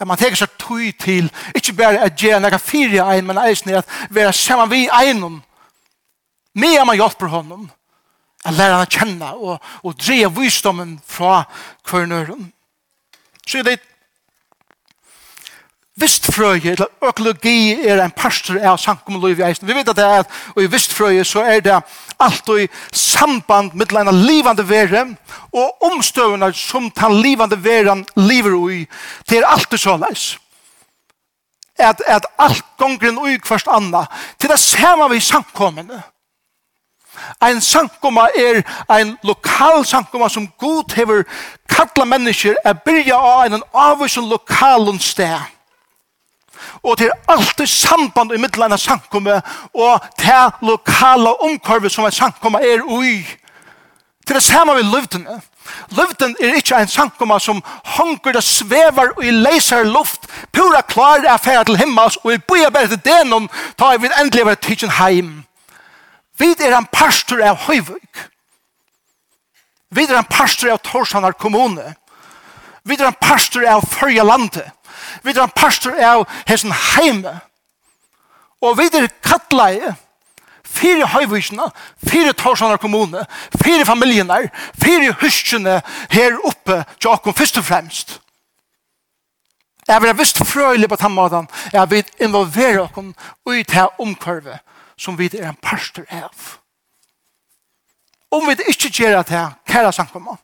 Ja, 0.00 0.04
man 0.04 0.20
tenker 0.20 0.36
seg 0.36 0.52
tøy 0.60 0.90
til, 1.00 1.30
ikke 1.56 1.72
bare 1.72 2.02
at 2.04 2.18
gjøre 2.20 2.42
noe 2.44 2.58
fire 2.60 3.06
ein, 3.14 3.24
men 3.24 3.40
eisen 3.40 3.72
er 3.72 3.80
at 3.80 3.92
være 4.12 4.34
sammen 4.36 4.70
vi 4.70 4.82
einom, 4.92 5.40
med 6.56 6.84
man 6.84 7.00
hjelper 7.00 7.32
honom, 7.32 7.70
at 8.44 8.54
lære 8.54 8.76
han 8.76 8.84
å 8.84 8.92
kjenne 8.92 9.30
og, 9.36 9.70
og 9.82 9.96
dreie 10.00 10.28
visdommen 10.32 10.98
fra 11.08 11.46
kvernøren. 11.84 12.52
Så 13.46 13.64
det 13.64 13.78
er 13.78 13.84
vistfrøye, 16.00 16.72
eller 16.74 16.86
økologi, 17.08 17.88
er 17.88 18.02
en 18.04 18.12
pastor 18.12 18.58
av 18.60 18.76
samkommunliv 18.78 19.40
i 19.40 19.46
eisen. 19.48 19.68
Vi 19.68 19.74
vet 19.76 19.88
at 19.88 19.96
det 19.96 20.04
er 20.04 20.26
og 20.52 20.62
i 20.62 20.68
vistfrøye 20.70 21.24
så 21.24 21.44
er 21.48 21.62
det 21.64 21.76
alt 22.20 22.50
i 22.52 22.66
samband 22.92 23.72
med 23.74 23.92
en 23.92 24.24
livande 24.26 24.68
vere 24.68 25.06
og 25.52 25.82
omstøvende 25.82 26.52
som 26.52 26.90
den 26.90 27.20
livande 27.22 27.56
veren 27.64 28.04
lever 28.16 28.58
i. 28.70 28.82
Det 29.28 29.38
er 29.38 29.48
alltid 29.48 29.78
så 29.78 29.96
leis. 29.96 30.38
At, 31.78 32.00
at 32.06 32.26
alt 32.38 32.64
gongren 32.78 33.18
ui 33.18 33.38
først 33.44 33.68
anna. 33.68 34.06
Til 34.40 34.50
det 34.50 34.60
samme 34.60 35.10
vi 35.10 35.20
sankommende. 35.20 36.02
Ein 37.40 37.60
sankoma 37.60 38.28
er 38.36 38.62
ein 38.92 39.16
lokal 39.22 39.84
sankoma 39.84 40.28
som 40.28 40.48
god 40.58 40.92
hever 40.92 41.24
kalla 41.68 42.04
mennesker 42.04 42.56
er 42.64 42.76
byrja 42.84 43.16
av 43.16 43.52
en 43.52 43.62
avvisen 43.72 44.28
lokal 44.28 45.00
sted 45.00 45.55
Og 46.82 46.98
det 46.98 47.08
er 47.08 47.32
alltid 47.32 47.66
samband 47.66 48.32
i 48.32 48.40
middelen 48.40 48.72
av 48.72 48.80
sankomme 48.80 49.40
og 49.74 50.06
det 50.20 50.44
lokale 50.62 51.34
omkorvet 51.48 51.92
som 51.92 52.06
en 52.06 52.14
sankomme 52.14 52.62
er 52.62 52.84
ui. 52.84 53.22
Det 54.26 54.34
er 54.34 54.40
det 54.40 54.42
samme 54.42 54.74
med 54.74 54.88
løvdene. 54.90 55.40
Løvden 55.90 56.36
er 56.40 56.54
ikke 56.58 56.78
en 56.80 56.88
sankomme 56.88 57.38
som 57.40 57.62
honker 57.96 58.36
og 58.38 58.42
svever 58.42 59.12
og 59.16 59.24
i 59.24 59.30
leiser 59.30 59.84
luft, 59.86 60.26
pura 60.52 60.80
klar 60.82 61.24
er 61.24 61.32
affæra 61.34 61.64
til 61.64 61.78
himmels 61.78 62.18
og 62.24 62.32
i 62.34 62.38
bøyer 62.38 62.70
bare 62.70 62.90
til 62.90 63.02
det 63.04 63.20
noen 63.26 63.48
tar 63.78 63.98
vi 63.98 64.10
endelig 64.20 64.46
være 64.46 64.62
tidsen 64.62 64.94
heim. 64.98 65.44
Vi 66.38 66.52
er 66.60 66.76
en 66.76 66.88
pastor 66.92 67.40
av 67.42 67.62
Høyvøk. 67.66 68.26
Vi 69.90 70.04
er 70.04 70.18
en 70.18 70.28
pastor 70.30 70.74
av 70.74 70.82
Torsanar 70.84 71.32
kommune. 71.32 71.94
Vi 72.84 72.98
er 72.98 73.06
en 73.08 73.20
pastor 73.20 73.64
av 73.66 73.86
Førja 73.88 74.24
landet. 74.26 74.66
Vi 75.22 75.30
er 75.34 75.42
en 75.42 75.54
pastor 75.56 75.96
av 76.02 76.26
hessen 76.48 76.72
heime. 76.72 77.38
Og 78.62 78.78
vi 78.78 78.88
er 78.92 79.08
kattleie. 79.22 79.94
Fire 80.66 81.06
høyvisene, 81.08 81.70
fire 82.04 82.32
torsaner 82.36 82.76
kommune, 82.76 83.22
fire 83.62 83.84
familiene, 83.86 84.50
fire 84.74 85.14
huskene 85.22 85.78
her 86.10 86.34
oppe 86.44 86.82
til 86.98 87.12
åkken 87.14 87.36
først 87.38 87.60
og 87.62 87.64
fremst. 87.64 88.16
Jeg 89.88 90.02
vil 90.02 90.10
ha 90.10 90.16
visst 90.18 90.42
frøylig 90.44 90.88
på 90.90 90.98
den 90.98 91.14
måten 91.14 91.48
jeg 91.72 91.90
vil 91.90 92.04
involvere 92.20 92.82
åkken 92.82 93.14
i 93.54 93.62
det 93.62 93.86
omkørve 94.02 94.58
som 94.98 95.18
vi 95.18 95.30
er 95.38 95.48
en 95.48 95.62
pastor 95.62 96.04
av. 96.10 96.58
Om 98.30 98.48
vi 98.48 98.56
ikke 98.68 98.90
gjør 98.90 99.22
det 99.22 99.28
her, 99.28 99.54
kære 99.68 99.92
samkommet, 99.92 100.36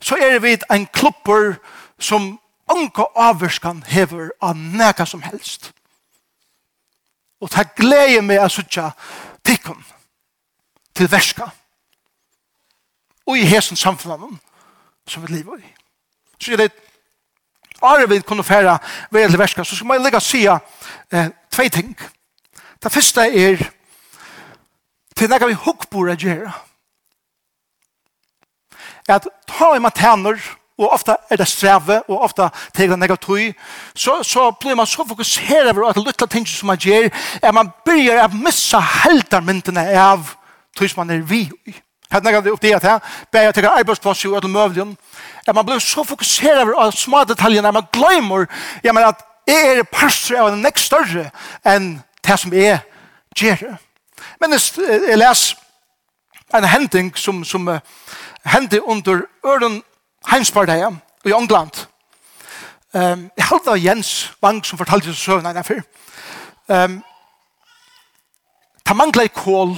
så 0.00 0.16
er 0.16 0.38
vi 0.38 0.56
en 0.70 0.86
klubber 0.86 1.58
som 1.98 2.38
onka 2.68 3.04
avvurskan 3.14 3.82
hever 3.86 4.30
av 4.40 4.56
neka 4.56 5.06
som 5.06 5.22
helst. 5.22 5.72
Og 7.40 7.50
ta 7.50 7.62
glede 7.76 8.22
meg 8.22 8.42
av 8.42 8.50
suttja 8.50 8.90
tikkun 9.46 9.84
til 10.94 11.10
verska 11.10 11.50
og 13.28 13.38
i 13.38 13.46
hesen 13.46 13.76
samfunnet 13.76 14.40
som 15.08 15.22
vi 15.22 15.34
lever 15.36 15.60
i. 15.60 15.74
Så 16.40 16.52
er 16.52 16.56
det 16.64 16.72
Are 17.82 18.08
vi 18.08 18.20
kunne 18.20 18.44
færa 18.44 18.78
ved 19.10 19.28
til 19.28 19.38
verska, 19.38 19.64
så 19.64 19.76
skal 19.76 19.86
man 19.86 20.02
legge 20.02 20.20
sia 20.20 20.58
eh, 21.12 21.28
tvei 21.50 21.68
ting. 21.68 21.98
Det 22.82 22.92
første 22.92 23.20
er 23.20 23.70
til 25.16 25.30
nega 25.30 25.46
vi 25.46 25.54
hukkbora 25.54 26.16
gjerra. 26.18 26.52
At 29.08 29.28
ta 29.46 29.74
i 29.76 29.78
mataner, 29.78 30.42
og 30.78 30.92
ofta 30.92 31.16
er 31.30 31.36
det 31.36 31.48
streve, 31.48 32.02
og 32.08 32.22
ofta 32.22 32.48
teker 32.74 32.94
det 32.94 32.98
negativ, 32.98 33.52
så, 33.94 34.22
så 34.22 34.50
blir 34.60 34.76
man 34.78 34.86
så 34.86 35.04
fokuseret 35.08 35.72
over 35.72 35.88
at 35.88 35.96
det 35.98 36.04
lytte 36.06 36.26
ting 36.30 36.46
som 36.48 36.70
man 36.70 36.78
gjør, 36.78 37.10
at 37.42 37.54
man 37.54 37.72
begynner 37.84 38.28
å 38.28 38.40
missa 38.44 38.80
heldarmyndene 39.02 39.88
av 39.98 40.34
tog 40.78 40.90
som 40.90 41.02
man 41.02 41.16
er 41.16 41.24
vi 41.26 41.48
i. 41.66 41.74
Hatt 42.08 42.24
nekka 42.24 42.40
det 42.40 42.52
oppdeget 42.54 42.86
her, 42.86 43.02
bæg 43.32 43.48
jeg 43.48 43.56
teker 43.58 43.74
arbeidsplass 43.74 44.22
i 44.24 44.30
etter 44.32 44.48
møvlen, 44.48 44.94
at 45.46 45.54
man 45.54 45.66
blir 45.66 45.82
så 45.82 46.04
fokuseret 46.06 46.70
over 46.70 46.94
små 46.96 47.24
detaljer, 47.28 47.66
at 47.66 47.74
man 47.74 47.90
glemmer, 47.92 48.46
ja, 48.84 48.94
men 48.94 49.10
at 49.10 49.24
jeg 49.48 49.78
er 49.78 49.82
parster 49.92 50.38
av 50.40 50.52
en 50.52 50.62
nek 50.62 50.78
større 50.80 51.28
enn 51.66 51.98
det 52.24 52.38
som 52.40 52.52
jeg 52.54 52.78
gjør. 53.36 53.76
Men 54.40 54.54
jeg, 54.54 54.88
jeg 55.08 55.18
les 55.18 55.44
en 56.54 56.64
hending 56.64 57.12
som, 57.16 57.42
som 57.44 57.68
uh, 57.68 57.80
hendte 58.48 58.80
under 58.84 59.26
øren 59.44 59.82
heimspartiet 60.30 60.96
i 61.24 61.32
England. 61.32 61.86
Um, 62.92 63.30
jeg 63.36 63.44
halte 63.44 63.70
av 63.70 63.78
Jens 63.78 64.32
Wang 64.42 64.64
som 64.64 64.78
fortalte 64.80 65.12
seg 65.12 65.20
søvn 65.20 65.48
enn 65.50 65.64
før. 65.64 65.82
Um, 66.72 67.00
ta 68.84 68.96
mangla 68.96 69.26
i 69.28 69.32
kål 69.32 69.74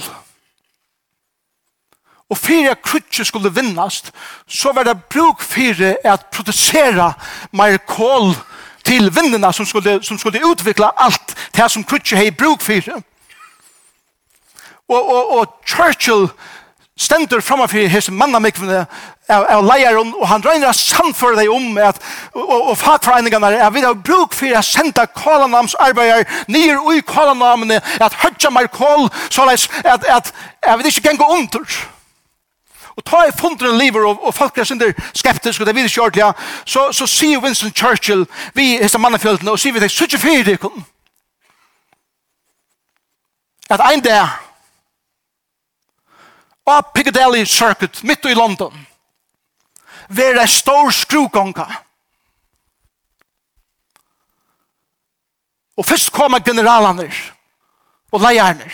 og 2.31 2.37
fyrir 2.39 2.71
at 2.71 2.83
krutje 2.83 3.25
skulle 3.27 3.51
vinnast 3.51 4.13
så 4.47 4.71
var 4.71 4.87
det 4.87 5.03
bruk 5.11 5.43
fyrir 5.43 5.97
at 6.07 6.29
produsera 6.31 7.11
mer 7.51 7.77
kål 7.87 8.31
til 8.87 9.11
vinnina 9.15 9.51
som 9.51 9.65
skulle, 9.65 9.99
som 10.03 10.17
skulle 10.17 10.45
utvikla 10.47 10.93
alt 10.97 11.35
det 11.55 11.67
som 11.71 11.83
krutje 11.83 12.17
hei 12.17 12.31
bruk 12.31 12.61
fyrir. 12.61 13.01
Og, 14.87 15.09
og, 15.09 15.31
og 15.39 15.45
Churchill 15.67 16.29
stendur 17.01 17.41
framfyrir 17.41 17.89
hese 17.89 18.13
mannamikvene 18.13 18.83
av, 19.31 19.45
av 19.45 19.63
leieren, 19.65 20.11
og 20.17 20.27
han 20.29 20.43
røyner 20.45 20.69
å 20.69 20.75
samføre 20.77 21.39
deg 21.39 21.53
om 21.53 21.79
at, 21.81 22.01
og, 22.33 22.43
og, 22.43 22.67
og 22.73 22.77
fagforeningene 22.79 23.53
er 23.57 23.71
vi 23.73 23.85
har 23.85 23.97
bruk 24.09 24.35
for 24.37 24.57
å 24.57 24.65
sende 24.65 25.07
kålanamsarbeider 25.17 26.27
nye 26.51 26.77
ui 26.77 26.99
i 26.99 27.07
kålanamene 27.07 27.79
at 27.99 28.19
høtja 28.21 28.51
mer 28.53 28.69
kål 28.73 29.09
så 29.29 29.47
at, 29.49 30.05
at, 30.05 30.31
at 30.61 30.83
vi 30.83 30.93
ikke 30.93 31.09
ganger 31.09 31.35
under. 31.39 31.81
Og 32.99 33.05
ta 33.07 33.23
i 33.25 33.33
funderen 33.33 33.79
liver 33.79 34.05
og, 34.05 34.19
og 34.27 34.33
folk 34.35 34.57
er 34.59 34.67
sinder 34.67 34.91
skeptisk, 35.13 35.61
og 35.61 35.67
det 35.67 35.75
vil 35.75 35.87
ikke 35.87 36.03
ordentlig, 36.03 36.47
så, 36.65 36.89
så 36.91 37.07
sier 37.07 37.41
Winston 37.41 37.71
Churchill, 37.73 38.25
vi 38.53 38.75
hese 38.81 38.99
mannafjøltene, 38.99 39.53
og 39.53 39.59
sier 39.59 39.73
vi 39.73 39.81
deg, 39.81 39.91
så 39.91 40.05
ikke 40.05 40.21
fyrir 40.21 40.49
deg, 40.51 40.71
at 43.71 43.79
ein 43.87 44.03
dag, 44.03 44.27
av 46.65 46.81
Piccadilly 46.93 47.45
Circuit, 47.45 48.03
midt 48.03 48.25
i 48.25 48.35
London, 48.35 48.87
være 50.07 50.41
en 50.41 50.47
stor 50.47 50.91
skrugånga. 50.91 51.65
Og 55.77 55.85
først 55.85 56.11
kommer 56.13 56.39
generalene 56.39 57.07
og 58.11 58.21
leierne. 58.21 58.67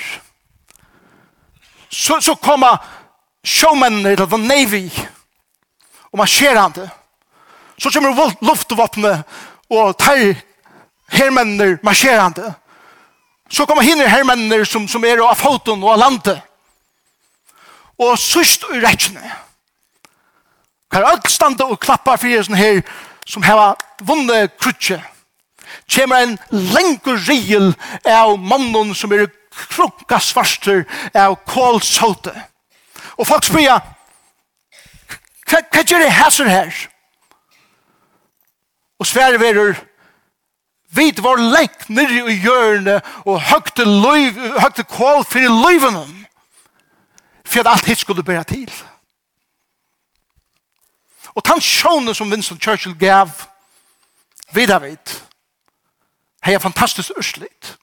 Så, 1.90 2.20
så 2.22 2.36
kommer 2.36 2.78
showmennene 3.46 4.16
til 4.16 4.28
The 4.28 4.38
Navy 4.38 4.90
og 6.12 6.18
marsjerende. 6.18 6.90
Så 7.78 7.92
kommer 7.94 8.34
luftvåpnet 8.42 9.24
og 9.70 9.98
tar 9.98 10.34
hermennene 11.08 11.80
marsjerende. 11.84 12.54
Så 13.50 13.66
kommer 13.66 13.84
hinner 13.84 14.08
hermennene 14.08 14.66
som, 14.66 14.88
som 14.88 15.06
er 15.06 15.22
av 15.24 15.38
foten 15.40 15.84
og 15.84 15.94
av 15.94 16.02
landet 16.02 16.42
og 17.98 18.18
sust 18.20 18.66
i 18.74 18.82
rettene. 18.84 19.32
Kan 20.92 21.06
alt 21.06 21.32
standa 21.32 21.68
og 21.68 21.80
klappar 21.84 22.20
fyrir 22.22 22.46
sånn 22.46 22.60
her 22.60 22.82
som 23.28 23.44
heva 23.44 23.74
vunne 24.08 24.46
krutje. 24.60 25.00
Kjemer 25.92 26.24
en 26.24 26.38
lengur 26.52 27.20
riel 27.28 27.74
av 28.08 28.38
mannen 28.40 28.94
som 28.96 29.12
er 29.16 29.28
krukka 29.58 30.20
svarster 30.24 30.86
av 31.18 31.36
kålsote. 31.50 32.34
Og 33.18 33.28
folk 33.28 33.48
spyrja, 33.48 33.80
hva 35.48 35.84
gjør 35.84 36.04
det 36.04 36.14
hæsser 36.14 36.50
her? 36.52 36.72
Og 39.00 39.08
sverre 39.08 39.40
verur, 39.42 39.76
vid 40.96 41.20
var 41.22 41.42
lengt 41.42 41.90
nirri 41.90 42.22
i 42.32 42.38
hjørne 42.42 43.00
og 43.26 43.42
høgte, 43.50 43.86
løyv, 43.86 44.40
høgte 44.62 44.86
kål 44.88 45.26
fyrir 45.28 45.54
løyvene 45.54 46.06
for 47.48 47.60
at 47.60 47.68
alt 47.68 47.86
hitt 47.86 48.00
skulle 48.00 48.24
bæra 48.24 48.44
til. 48.44 48.72
Og 51.36 51.44
tann 51.44 51.62
sjånen 51.62 52.16
som 52.16 52.30
Winston 52.32 52.60
Churchill 52.60 52.98
gav 53.00 53.30
vidavid 54.54 55.16
hei 56.48 56.54
er 56.56 56.64
fantastisk 56.64 57.12
urslit. 57.18 57.78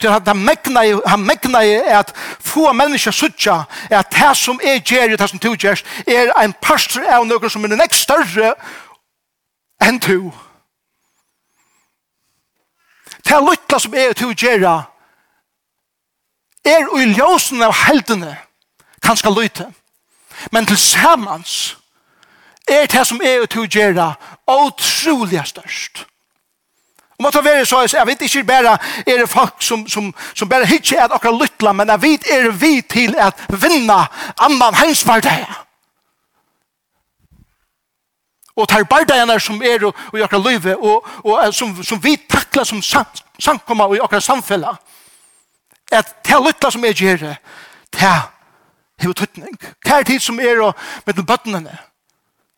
Til 0.00 0.08
at 0.08 0.26
han 0.26 1.20
mekna 1.24 1.60
i 1.62 1.74
at 1.86 2.12
få 2.40 2.72
mennesker 2.72 3.10
suttja 3.10 3.62
at 3.90 4.10
det 4.12 4.36
som 4.36 4.60
er 4.64 4.80
gjerri, 4.80 5.16
det 5.16 5.28
som 5.30 5.38
du 5.38 5.54
gjerst, 5.54 5.86
er 6.06 6.32
en 6.42 6.54
pastor 6.62 7.06
av 7.06 7.26
noen 7.26 7.50
som 7.50 7.64
er 7.64 7.76
nek 7.78 7.94
større 7.94 8.54
enn 9.80 10.00
du. 10.02 10.32
Det 13.22 13.36
er 13.36 13.46
lytla 13.46 13.78
som 13.78 13.94
er 13.94 14.16
du 14.18 14.32
gjerra 14.34 14.80
er 16.64 16.90
i 16.98 17.06
ljósen 17.14 17.62
av 17.64 17.72
heldene 17.86 18.34
kanskje 19.02 19.34
løyte. 19.34 19.66
Men 20.52 20.66
til 20.66 20.78
samans 20.78 21.76
er 22.68 22.86
det 22.86 23.06
som 23.06 23.20
er 23.24 23.46
til 23.46 23.64
å 23.64 23.70
gjøre 23.70 24.06
utrolig 24.48 25.42
størst. 25.46 26.06
Og 27.18 27.24
måtte 27.24 27.44
være 27.44 27.66
så, 27.66 27.82
jeg 27.92 28.06
vet 28.06 28.22
ikke 28.22 28.44
bare 28.44 28.78
er 29.06 29.18
det 29.20 29.28
folk 29.28 29.62
som, 29.62 29.88
som, 29.88 30.14
som 30.34 30.48
bare 30.48 30.66
hitje 30.66 30.96
er 30.96 31.12
akkurat 31.12 31.42
lytla, 31.42 31.72
men 31.72 31.88
jeg 31.88 32.02
vet 32.02 32.30
er 32.32 32.50
vi 32.50 32.80
til 32.80 33.16
at 33.18 33.36
vinna 33.48 34.06
annan 34.40 34.74
hans 34.74 35.04
bardeie. 35.04 35.50
Og 38.56 38.68
tar 38.68 38.84
bardeien 38.88 39.40
som 39.40 39.60
er 39.62 39.84
i 40.16 40.22
akkurat 40.22 40.44
løyve, 40.44 40.76
og, 40.76 41.06
og 41.24 41.54
som, 41.54 41.76
som 41.84 42.00
vi 42.02 42.16
takla 42.16 42.64
som 42.64 42.80
samkomma 43.38 43.90
i 43.94 44.00
akkurat 44.00 44.24
samfella, 44.24 44.76
at 45.92 46.16
det 46.24 46.40
lytla 46.46 46.70
som 46.70 46.84
er 46.84 46.96
gjerne, 46.96 47.36
det 47.92 48.16
hever 49.00 49.14
tøtning. 49.14 49.60
Det 49.60 49.92
er 49.92 50.02
tid 50.02 50.20
som 50.20 50.40
er 50.40 50.60
og 50.62 50.74
med 51.06 51.14
de 51.14 51.26
bøttene. 51.26 51.78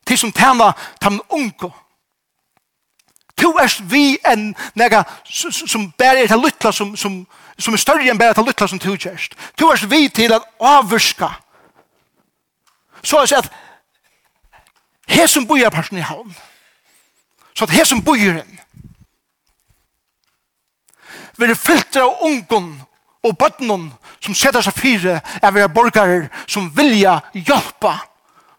Tid 0.07 0.16
som 0.16 0.33
tjener 0.33 0.72
dem 1.02 1.20
unge. 1.31 1.72
To 3.42 3.50
er 3.59 3.83
vi 3.90 4.18
en 4.33 4.55
nega 4.74 5.02
som 5.24 5.92
bare 5.98 6.22
er 6.22 6.26
til 6.26 6.38
lytla 6.38 6.72
som, 6.72 6.96
som, 6.96 7.26
som 7.59 7.74
er 7.74 7.81
større 7.81 8.11
enn 8.11 8.18
bare 8.18 8.35
til 8.35 8.46
lytla 8.46 8.68
som 8.68 8.78
to 8.78 8.94
kjerst. 8.96 9.35
To 9.59 9.70
er 9.72 9.87
vi 9.87 10.09
til 10.09 10.33
at 10.33 10.46
avvurska. 10.61 11.28
Så 13.02 13.18
er 13.18 13.26
det 13.26 13.37
at 13.37 13.52
her 15.09 15.26
som 15.26 15.46
bor 15.46 15.70
personen 15.70 15.98
i 15.98 16.07
havn. 16.07 16.37
Så 17.55 17.64
at 17.64 17.70
her 17.70 17.85
som 17.85 18.05
bor 18.05 18.14
en. 18.14 18.59
Vi 21.38 21.44
er 21.44 21.55
fylter 21.55 22.02
av 22.02 22.22
ungen 22.22 22.83
og 23.23 23.39
bøttenen 23.39 23.93
som 24.21 24.35
setter 24.35 24.65
seg 24.65 24.75
fire 24.75 25.21
er 25.43 25.55
vi 25.55 25.67
borgere 25.75 26.29
som 26.47 26.71
vilja 26.77 27.21
hjelpa 27.35 27.97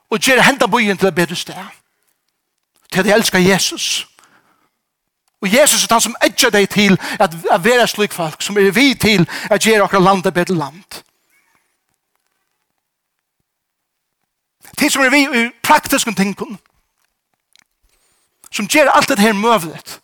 og 0.10 0.20
gjøre 0.20 0.46
henda 0.46 0.68
byen 0.68 0.98
til 0.98 1.08
et 1.08 1.16
bedre 1.16 1.36
sted. 1.36 1.64
Til 2.92 3.00
at 3.00 3.06
jeg 3.06 3.16
elsker 3.16 3.40
Jesus. 3.40 4.08
Og 5.42 5.54
Jesus 5.54 5.84
er 5.84 5.94
han 5.94 6.02
som 6.02 6.16
edger 6.24 6.50
deg 6.50 6.70
til 6.70 7.00
at, 7.20 7.34
at 7.52 7.64
være 7.64 7.88
slik 7.88 8.14
folk, 8.14 8.42
som 8.42 8.58
er 8.58 8.72
vi 8.72 8.94
til 8.94 9.28
at 9.50 9.62
gjøre 9.62 9.84
akkurat 9.84 10.04
landet 10.04 10.26
et 10.26 10.34
bedre 10.34 10.56
land. 10.56 10.84
Til 14.78 14.92
som 14.92 15.04
er 15.04 15.10
vi 15.10 15.26
i 15.26 15.50
praktiske 15.64 16.14
ting 16.14 16.38
som 18.54 18.68
gjør 18.68 18.92
alt 18.94 19.10
dette 19.10 19.22
her 19.22 19.34
møvlet, 19.34 20.00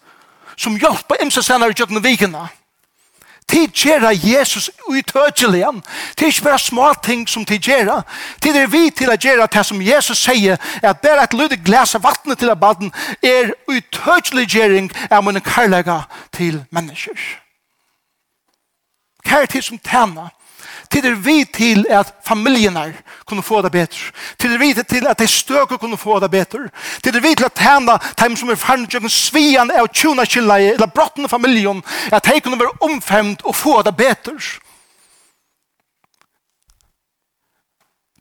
som 0.57 0.75
hjelper 0.75 1.21
imse 1.21 1.43
senere 1.43 1.69
i 1.69 1.77
kjøkken 1.77 1.97
og 1.97 2.03
vikene, 2.03 2.47
Tid 3.49 3.73
gjerra 3.73 4.11
Jesus 4.13 4.69
utøkjelig 4.89 5.63
Tid 6.15 6.27
er 6.27 6.31
ikke 6.31 6.43
bare 6.43 6.59
små 6.59 6.93
ting 7.03 7.25
som 7.29 7.45
tid 7.45 7.59
gjerra. 7.65 8.01
Tid 8.41 8.55
er 8.55 8.67
vi 8.69 8.89
til 8.89 9.09
å 9.09 9.17
gjerra 9.17 9.47
det 9.49 9.65
som 9.65 9.81
Jesus 9.81 10.21
sier, 10.21 10.57
at 10.83 11.01
bare 11.01 11.23
et 11.23 11.33
lydig 11.33 11.61
glas 11.65 11.95
av 11.95 12.05
vattnet 12.05 12.39
til 12.39 12.53
abaden 12.53 12.93
er 13.23 13.53
utøkjelig 13.67 14.47
gjering 14.53 14.91
av 15.09 15.23
mine 15.25 15.41
karlaga 15.41 16.03
til 16.35 16.61
mennesker. 16.69 17.17
Hva 19.25 19.41
er 19.41 19.49
tid 19.51 19.65
som 19.65 19.81
tjener? 19.81 20.29
Tid 20.89 21.05
er 21.05 21.15
vi 21.21 21.43
til 21.45 21.85
at 21.89 22.13
familienar 22.25 22.91
kunne 23.25 23.43
få 23.45 23.61
det 23.61 23.71
bedre. 23.71 24.11
Tid 24.39 24.53
er 24.53 24.57
vi 24.57 24.73
til 24.73 25.07
at 25.07 25.19
de 25.19 25.27
støker 25.27 25.77
kunne 25.77 25.97
få 25.97 26.19
det 26.19 26.31
bedre. 26.31 26.69
Tid 27.03 27.15
er 27.15 27.21
vi 27.21 27.35
til 27.35 27.45
at 27.45 27.53
tjene 27.53 27.97
dem 28.17 28.35
som 28.35 28.49
er 28.49 28.57
farnjøkken 28.57 29.09
svian 29.09 29.71
av 29.71 29.91
tjuna 29.93 30.25
killa 30.25 30.57
eller 30.57 30.89
brottene 30.89 31.29
av 31.29 31.35
familien 31.35 31.83
at 32.11 32.25
de 32.25 32.41
kunne 32.41 32.59
være 32.59 32.81
omfemt 32.81 33.45
og 33.45 33.55
få 33.55 33.81
det 33.85 33.95
bedre. 33.97 34.39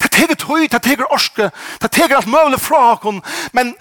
Det 0.02 0.11
teger 0.11 0.35
tøy, 0.35 0.68
det 0.68 0.83
teger 0.83 1.09
orske, 1.12 1.50
det 1.83 1.90
teger 1.90 2.16
alt 2.16 2.28
mulig 2.28 2.61
fra 2.61 2.92
okken, 2.92 3.22
men 3.52 3.72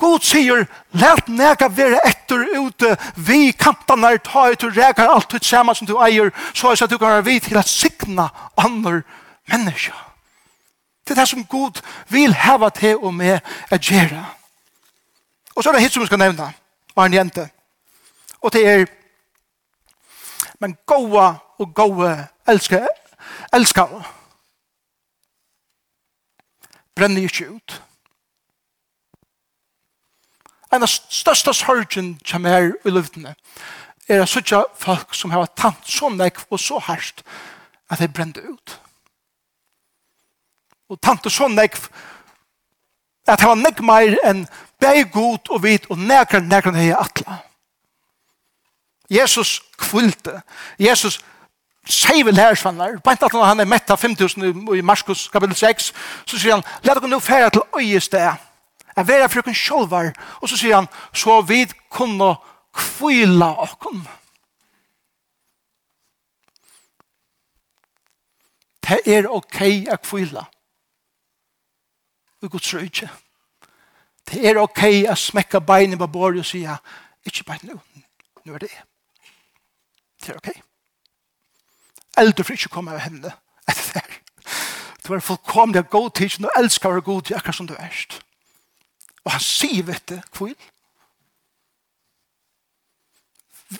God 0.00 0.24
sier, 0.24 0.64
let 0.96 1.26
nega 1.28 1.68
være 1.68 2.00
etter 2.08 2.46
ute 2.56 2.94
vi 3.20 3.50
kampene 3.52 4.14
er 4.14 4.20
ta 4.24 4.46
ut 4.48 4.62
og 4.64 4.76
reker 4.76 5.10
alt 5.12 5.34
ut 5.34 5.44
sammen 5.44 5.76
som 5.76 5.88
du 5.88 5.98
eier, 6.00 6.30
så 6.56 6.70
er 6.70 6.78
det 6.78 6.86
at 6.86 6.94
du 6.94 6.98
kan 6.98 7.18
være 7.18 7.26
vid 7.26 7.44
til 7.44 7.60
å 7.60 7.64
signa 7.66 8.30
andre 8.56 9.02
mennesker. 9.52 9.96
Det 11.04 11.12
er 11.12 11.20
det 11.20 11.28
som 11.28 11.44
God 11.44 11.82
vil 12.08 12.32
heva 12.32 12.70
til 12.72 12.96
og 12.96 13.12
med 13.14 13.44
å 13.68 13.76
gjøre. 13.76 14.22
Og 15.56 15.60
så 15.60 15.68
er 15.68 15.76
det 15.76 15.84
hitt 15.84 15.92
som 15.92 16.04
vi 16.04 16.08
skal 16.08 16.22
nevne, 16.22 16.48
av 16.96 17.04
en 17.04 17.18
jente. 17.18 17.44
Og 18.40 18.54
det 18.56 18.64
er, 18.64 18.86
men 20.64 20.78
gåa 20.88 21.28
og 21.60 21.76
gåa 21.76 22.14
elsker, 22.48 22.88
elsker. 23.52 23.94
Brenner 26.96 27.28
ikke 27.28 27.52
ut. 27.52 27.60
Brenner 27.60 27.60
ikke 27.60 27.76
ut 27.76 27.80
En 30.72 30.82
av 30.86 30.90
største 30.90 31.54
sorgen 31.54 32.14
som 32.26 32.46
er 32.46 32.72
i 32.86 32.92
luftene 32.94 33.34
er 34.10 34.22
at 34.22 34.30
sånne 34.30 34.62
folk 34.78 35.14
som 35.14 35.34
har 35.34 35.50
tant 35.58 35.86
så 35.86 36.10
nekv 36.10 36.46
og 36.50 36.60
så 36.62 36.78
hardt 36.82 37.24
at 37.90 37.98
de 37.98 38.08
brende 38.08 38.42
ut. 38.42 38.76
Og 40.90 40.98
tant 41.02 41.26
og 41.26 41.32
så 41.32 41.48
nekv 41.50 41.88
at 43.30 43.38
det 43.38 43.46
var 43.46 43.58
nekv 43.58 43.84
mer 43.86 44.16
enn 44.26 44.46
beg 44.82 45.10
god 45.14 45.50
og 45.50 45.62
vit 45.62 45.86
og 45.90 45.98
nekran 45.98 46.48
nekran 46.50 46.78
hei 46.78 46.90
atla. 46.94 47.42
Jesus 49.10 49.58
kvulte. 49.78 50.40
Jesus 50.78 51.18
sier 51.90 52.24
vel 52.24 52.38
her, 52.38 52.54
svannar, 52.54 52.98
Bant 53.04 53.22
at 53.22 53.34
han 53.34 53.60
er 53.60 53.68
mett 53.68 53.90
av 53.90 53.98
5000 53.98 54.76
i 54.76 54.82
Marskos 54.86 55.26
kapitel 55.32 55.56
6, 55.56 55.90
så 56.28 56.38
sier 56.38 56.54
han, 56.54 56.64
let 56.84 56.98
dere 56.98 57.10
nå 57.10 57.18
fære 57.22 57.50
til 57.56 57.80
øyested, 57.80 58.46
Jeg 59.00 59.06
vil 59.06 59.14
være 59.14 59.28
frukken 59.32 59.54
sjolvar, 59.56 60.10
og 60.42 60.48
så 60.48 60.56
sier 60.60 60.76
han, 60.76 60.88
så 61.16 61.38
vi 61.40 61.62
kunne 61.88 62.34
kvile 62.76 63.46
okkom. 63.64 64.02
Det 68.84 69.00
er 69.08 69.30
ok 69.32 69.62
å 69.88 69.96
kvile. 70.04 70.44
Vi 72.44 72.52
gods 72.52 72.74
røyke. 72.76 73.08
Det 74.28 74.44
er 74.52 74.60
ok 74.60 74.84
å 75.08 75.16
smekke 75.16 75.64
beinet 75.64 76.00
på 76.04 76.12
bordet 76.12 76.44
og 76.44 76.52
sier, 76.52 76.76
ikke 77.24 77.48
bare 77.48 77.72
nå, 77.72 77.80
nå 78.44 78.60
er 78.60 78.68
det. 78.68 78.74
Det 80.20 80.34
er 80.34 80.44
ok. 80.44 80.50
Eldre 82.20 82.44
for 82.44 82.52
ikke 82.52 82.76
komme 82.76 82.92
av 82.92 83.06
henne 83.06 83.32
etter 83.64 83.94
det. 84.02 84.18
Du 85.06 85.14
er 85.16 85.24
fullkomlig 85.24 85.80
av 85.80 85.88
god 85.88 86.18
tid, 86.20 86.44
og 86.44 86.52
elsker 86.60 86.90
å 86.90 86.98
være 86.98 87.08
god 87.14 87.30
tid 87.30 87.40
akkurat 87.40 87.64
som 87.64 87.70
du 87.70 87.80
erst. 87.80 88.20
Og 89.24 89.32
han 89.32 89.42
sier, 89.44 89.84
vet 89.86 90.08
du, 90.08 90.20
hvor? 90.36 90.52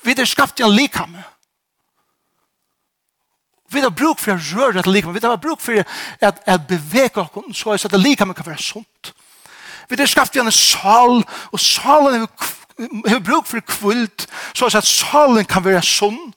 Vi 0.04 0.14
er 0.14 0.28
skapt 0.28 0.60
i 0.60 0.64
en 0.66 0.74
likhamme. 0.74 1.22
Vi 3.70 3.80
har 3.80 3.94
bruk 3.94 4.18
for 4.18 4.34
å 4.34 4.42
røre 4.58 4.82
et 4.82 4.90
likhamme. 4.90 5.14
Vi 5.14 5.26
har 5.26 5.40
bruk 5.40 5.62
for 5.62 5.78
å 5.78 5.84
at 6.26 6.66
bevege 6.68 7.22
oss 7.22 7.62
så 7.62 7.74
at 7.74 7.98
likhamme 7.98 8.34
kan 8.34 8.46
være 8.46 8.62
sunt. 8.62 9.12
Vi 9.90 9.98
er 9.98 10.10
skapt 10.10 10.36
i 10.36 10.42
en 10.42 10.52
sal, 10.54 11.22
og 11.50 11.60
salen 11.60 12.26
har 13.06 13.22
bruk 13.24 13.46
for 13.46 13.62
kvult, 13.66 14.26
så 14.54 14.70
at 14.70 14.86
salen 14.86 15.44
kan 15.44 15.64
være 15.64 15.82
sunt. 15.82 16.36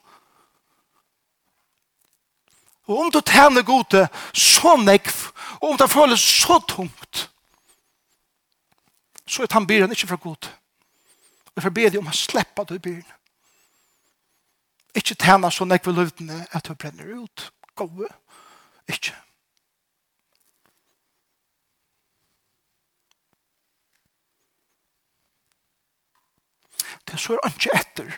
Og 2.88 3.00
om 3.00 3.12
du 3.12 3.22
tjener 3.22 3.64
gode, 3.64 4.08
så 4.34 4.76
nekv, 4.76 5.30
og 5.62 5.70
om 5.70 5.78
det 5.78 5.90
føles 5.90 6.20
så 6.20 6.60
tungt, 6.68 7.30
så 9.34 9.44
er 9.44 9.54
han 9.54 9.68
byren 9.68 9.92
ikke 9.92 10.08
fra 10.08 10.20
god. 10.22 10.50
Og 11.46 11.56
jeg 11.56 11.64
forber 11.66 11.90
deg 11.90 12.00
om 12.02 12.10
å 12.12 12.16
slippe 12.18 12.66
du 12.70 12.78
byren. 12.78 13.20
Ikke 14.94 15.18
tjene 15.18 15.50
så 15.52 15.66
nekve 15.66 15.94
løvdene 15.94 16.44
at 16.54 16.68
du 16.68 16.76
brenner 16.78 17.16
ut. 17.24 17.48
Gåve. 17.76 18.10
Ikke. 18.86 19.16
Det 27.04 27.18
er 27.18 27.22
så 27.22 27.40
er 27.42 27.50
ikke 27.50 27.74
etter 27.74 28.14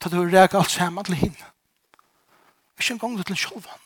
til 0.00 0.12
du 0.12 0.20
reker 0.28 0.60
alt 0.60 0.70
sammen 0.70 1.04
til 1.04 1.16
henne. 1.16 1.48
Ikke 2.76 2.92
engang 2.92 3.24
til 3.24 3.36
sjølven. 3.40 3.82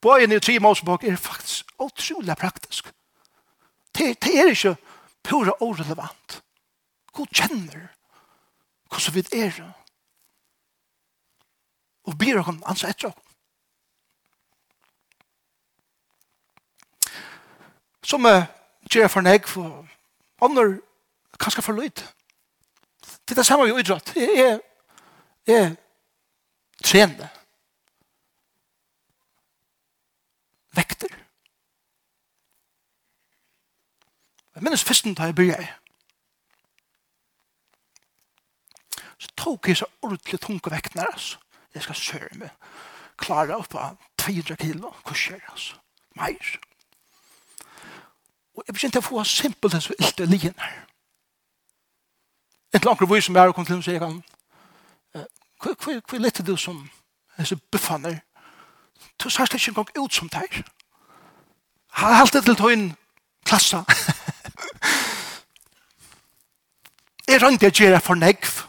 Bøyen 0.00 0.32
i 0.32 0.40
Trimosbok 0.40 1.04
er 1.04 1.16
faktisk 1.16 1.67
utrolig 1.78 2.36
praktisk. 2.36 2.90
Det, 3.94 4.14
det 4.22 4.34
er 4.38 4.50
ikke 4.52 4.76
pura 5.22 5.52
orelevant. 5.60 6.42
God 7.12 7.26
kjenner 7.34 7.88
hvordan 8.88 9.14
vi 9.14 9.24
er. 9.40 9.62
Og 12.08 12.18
byr 12.18 12.38
dere 12.40 12.58
ansa 12.70 12.88
etter 12.88 13.08
dere. 13.08 13.24
Som 18.08 18.24
uh, 18.24 18.46
gjør 18.88 19.10
for 19.12 19.20
nek 19.20 19.48
for 19.48 19.84
ånder 20.40 20.78
kanskje 21.40 21.62
for 21.62 21.76
løyd. 21.76 22.04
Det 23.28 23.34
er 23.34 23.40
det 23.42 23.46
samme 23.46 23.66
vi 23.68 23.76
utdratt. 23.76 24.14
Jeg 24.16 24.46
er, 24.46 24.58
er 25.46 25.74
trenende. 26.84 27.28
Jeg 34.58 34.64
minnes 34.64 34.82
festen 34.84 35.14
da 35.14 35.22
jeg 35.22 35.34
begynte. 35.38 35.68
Så 39.18 39.28
tok 39.36 39.68
jeg 39.68 39.76
så 39.76 39.86
ordentlig 40.02 40.40
tunge 40.40 40.70
vektene, 40.70 41.04
altså. 41.12 41.38
Jeg 41.74 41.82
skal 41.82 41.94
søre 41.94 42.38
meg. 42.40 42.50
Klare 43.16 43.54
opp 43.54 43.74
av 43.78 43.94
200 44.18 44.56
kilo, 44.58 44.90
Hva 45.06 45.14
skjer, 45.14 45.38
altså. 45.52 45.78
Meir. 46.18 46.58
Og 48.58 48.64
jeg 48.66 48.74
begynte 48.74 48.98
å 48.98 49.06
få 49.06 49.22
simpelt 49.24 49.78
en 49.78 49.86
så 49.86 49.94
ilte 49.94 50.26
lignende. 50.26 50.74
Et 52.74 52.84
langt 52.84 53.06
vore 53.06 53.22
som 53.22 53.38
er 53.38 53.46
og 53.46 53.54
kom 53.54 53.66
til 53.66 53.78
å 53.78 53.82
si, 53.82 53.94
jeg 53.94 54.02
kan, 54.02 54.18
hva 55.62 56.18
lette 56.18 56.42
du 56.42 56.56
som 56.58 56.82
disse 57.38 57.56
buffaner? 57.70 58.24
Du 59.22 59.30
sørst 59.30 59.54
ikke 59.54 59.70
engang 59.70 59.98
ut 60.02 60.14
som 60.14 60.28
teir. 60.28 60.64
Han 62.02 62.14
halte 62.14 62.42
til 62.42 62.58
tøyen 62.58 62.96
klassa. 63.46 63.86
Jeg 67.28 67.42
rønte 67.42 67.68
jeg 67.68 67.72
gjør 67.74 67.98
for 68.00 68.16
negv. 68.16 68.64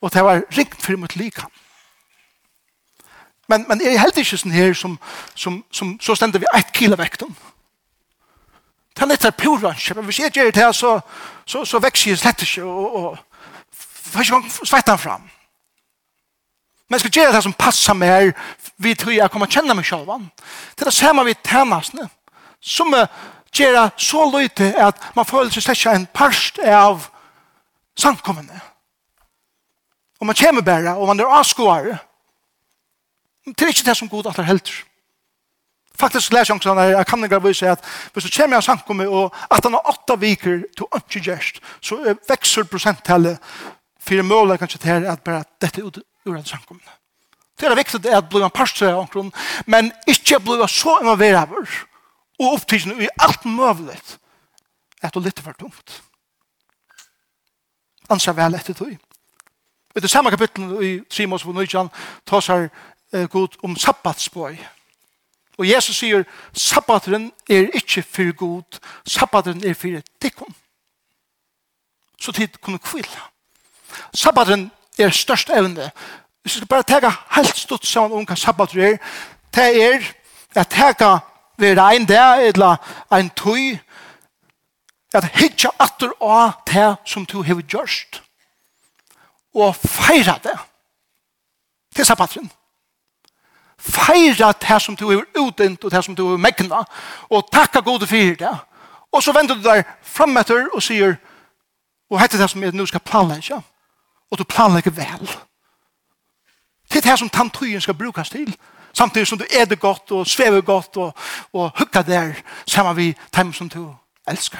Og 0.00 0.12
det 0.12 0.24
var 0.24 0.42
ringt 0.56 0.82
for 0.82 0.96
mot 0.96 1.16
lika. 1.16 1.46
Men, 3.48 3.64
men 3.68 3.80
jeg 3.80 3.94
er 3.94 4.02
heldig 4.02 4.24
ikke 4.24 4.38
sånn 4.40 4.54
her 4.54 4.74
som, 4.74 4.96
som, 5.34 5.60
som 5.70 5.92
så 6.02 6.16
stender 6.18 6.42
vi 6.42 6.48
ett 6.56 6.72
kilo 6.74 6.98
vekten. 6.98 7.30
Det 8.96 9.04
er 9.04 9.10
nettopp 9.12 9.36
puransje, 9.38 9.94
men 9.94 10.06
hvis 10.08 10.18
jeg 10.22 10.32
gjør 10.34 10.50
det 10.50 10.62
her, 10.62 10.72
så, 10.72 10.96
så, 11.44 11.64
så 11.68 11.78
vekser 11.84 12.10
jeg 12.10 12.20
slett 12.22 12.42
ikke, 12.42 12.64
og, 12.64 12.94
og 12.96 13.76
først 14.14 14.32
man 14.32 14.46
svetter 14.56 14.96
fram. 14.96 15.26
Men 16.88 16.96
jeg 16.96 17.04
skal 17.04 17.20
gjøre 17.20 17.34
det 17.36 17.42
som 17.44 17.54
passer 17.58 17.98
mer, 17.98 18.30
vi 18.78 18.94
tror 18.94 19.12
jeg 19.12 19.30
kommer 19.30 19.50
kjenne 19.52 19.74
meg 19.76 19.86
selv. 19.86 20.08
Det 20.08 20.86
er 20.86 20.90
det 20.90 20.94
samme 20.96 21.26
vi 21.26 21.36
tjenestene, 21.44 22.08
som 22.62 22.94
gjør 23.52 23.76
det 23.76 23.86
så 24.00 24.24
lite 24.32 24.72
at 24.80 25.10
man 25.14 25.28
føler 25.28 25.52
seg 25.52 25.66
slett 25.66 25.82
ikke 25.82 25.94
en 26.00 26.08
parst 26.14 26.58
av 26.62 27.10
samkommende. 27.98 28.60
Og 30.20 30.26
man 30.26 30.36
kommer 30.36 30.62
bare, 30.62 30.96
og 30.96 31.06
man 31.06 31.20
er 31.20 31.38
avskåret. 31.38 31.98
Det 33.46 33.62
er 33.62 33.72
ikke 33.72 33.86
det 33.86 33.96
som 33.96 34.08
god 34.08 34.26
at 34.26 34.36
det 34.36 34.44
er 34.44 34.52
helter. 34.52 34.84
Faktisk 35.96 36.34
leser 36.34 36.54
jeg 36.54 36.64
sånn 36.64 36.80
jeg 36.82 37.06
kan 37.08 37.24
ikke 37.24 37.40
vise 37.40 37.70
at 37.72 37.84
hvis 38.12 38.26
du 38.26 38.32
kommer 38.34 38.56
i 38.56 38.60
en 38.60 38.66
samkomme 38.66 39.06
og 39.08 39.36
at 39.48 39.64
han 39.64 39.76
har 39.78 39.88
åtta 39.88 40.18
viker 40.20 40.66
til 40.76 40.84
å 40.84 41.00
ikke 41.00 41.22
gjøre, 41.30 41.62
så 41.80 42.16
vekser 42.28 42.68
prosenttallet 42.68 43.40
for 44.06 44.28
målet 44.28 44.60
kanskje 44.60 44.82
til 44.82 45.08
at 45.08 45.24
bare 45.24 45.46
dette 45.62 45.80
er 45.80 46.02
ur 46.28 46.36
en 46.36 46.44
samkomme. 46.44 46.84
Det 47.56 47.68
er 47.68 47.78
viktig 47.78 48.12
at 48.12 48.28
bli 48.28 48.42
en 48.44 48.52
parstre 48.52 48.90
av 48.92 49.06
omkron, 49.06 49.32
men 49.64 49.88
ikke 50.10 50.42
bli 50.44 50.68
så 50.68 50.98
involveraver 51.00 51.64
og 52.36 52.58
opptidsen 52.58 53.00
i 53.00 53.08
alt 53.16 53.46
mulig 53.48 53.96
at 53.96 55.14
det 55.14 55.16
er 55.16 55.24
litt 55.24 55.40
for 55.40 55.56
tungt 55.56 56.02
ansa 58.10 58.32
vel 58.36 58.54
etter 58.54 58.74
tog. 58.74 58.96
I 59.96 60.00
det 60.00 60.10
samme 60.10 60.30
kapitlet 60.30 60.84
i 60.84 61.00
Trimos 61.10 61.44
på 61.44 61.52
Nøyjan 61.52 61.88
tar 62.26 62.42
seg 62.44 62.68
eh, 63.12 63.28
god 63.32 63.56
om 63.64 63.76
sabbatsbøy. 63.76 64.56
Og 65.56 65.68
Jesus 65.68 65.96
sier, 65.96 66.24
sabbateren 66.52 67.30
er 67.48 67.70
ikke 67.74 68.02
for 68.02 68.32
god, 68.36 68.80
sabbateren 69.08 69.64
er 69.64 69.74
for 69.74 70.02
dikken. 70.22 70.54
Så 72.20 72.32
tid 72.32 72.60
kunne 72.60 72.78
kvile. 72.78 73.24
Sabbateren 74.14 74.70
er 74.98 75.10
størst 75.10 75.50
evne. 75.50 75.90
Hvis 76.42 76.54
vi 76.54 76.58
skal 76.58 76.68
bare 76.68 76.82
tega 76.82 77.12
helt 77.30 77.56
stort 77.56 77.86
sammen 77.86 78.18
om 78.18 78.26
hva 78.28 78.36
sabbateren 78.36 78.84
er, 78.84 78.98
det 79.54 79.82
er 79.82 80.12
at 80.56 80.68
tega 80.68 81.18
ved 81.58 81.78
en 81.78 82.04
dag, 82.06 82.48
eller 82.48 82.76
en 83.12 83.30
tøy, 83.30 83.78
at 85.14 85.28
hitja 85.38 85.70
atter 85.78 86.12
av 86.20 86.62
det 86.66 86.96
som 87.06 87.26
du 87.26 87.42
har 87.42 87.62
gjørst 87.62 88.22
og 89.54 89.76
feira 89.76 90.38
det 90.44 90.56
til 91.94 92.06
sabbatren 92.06 92.50
feira 93.78 94.52
det 94.52 94.80
som 94.82 94.96
du 94.96 95.06
har 95.10 95.24
utdint 95.38 95.84
og 95.84 95.90
det 95.90 96.04
som 96.04 96.16
du 96.16 96.26
har 96.30 96.42
mekna 96.42 96.82
og 97.30 97.48
takka 97.52 97.80
gode 97.80 98.06
fyrir 98.06 98.36
det 98.36 98.56
og 99.12 99.22
så 99.22 99.32
vender 99.32 99.54
du 99.54 99.62
deg 99.62 99.84
fram 100.02 100.36
etter 100.36 100.68
og 100.74 100.82
sier 100.82 101.16
og 102.10 102.20
hette 102.20 102.38
det 102.38 102.50
som 102.50 102.62
jeg 102.62 102.74
nå 102.74 102.86
skal 102.86 103.04
planlegge 103.04 103.62
og 104.30 104.38
du 104.38 104.44
planlegger 104.44 104.90
vel. 104.90 105.30
Til 106.90 107.02
det 107.02 107.18
som 107.18 107.28
tantøyen 107.28 107.80
skal 107.80 107.94
brukas 107.94 108.30
til. 108.30 108.56
Samtidig 108.92 109.26
som 109.26 109.38
du 109.38 109.44
er 109.50 109.64
det 109.64 109.80
godt 109.80 110.10
og 110.10 110.26
svever 110.26 110.60
godt 110.60 110.96
og, 110.96 111.14
og 111.52 111.70
hukka 111.78 112.02
der 112.02 112.34
sammen 112.66 112.96
vi 112.96 113.16
dem 113.36 113.52
som 113.52 113.68
du 113.68 113.94
elsker 114.28 114.58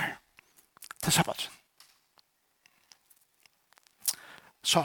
til 1.07 1.13
sabbaten. 1.13 1.51
Så, 4.63 4.85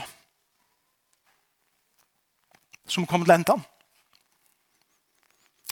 som 2.88 3.05
kom 3.05 3.25
til 3.25 3.34
enda. 3.34 3.55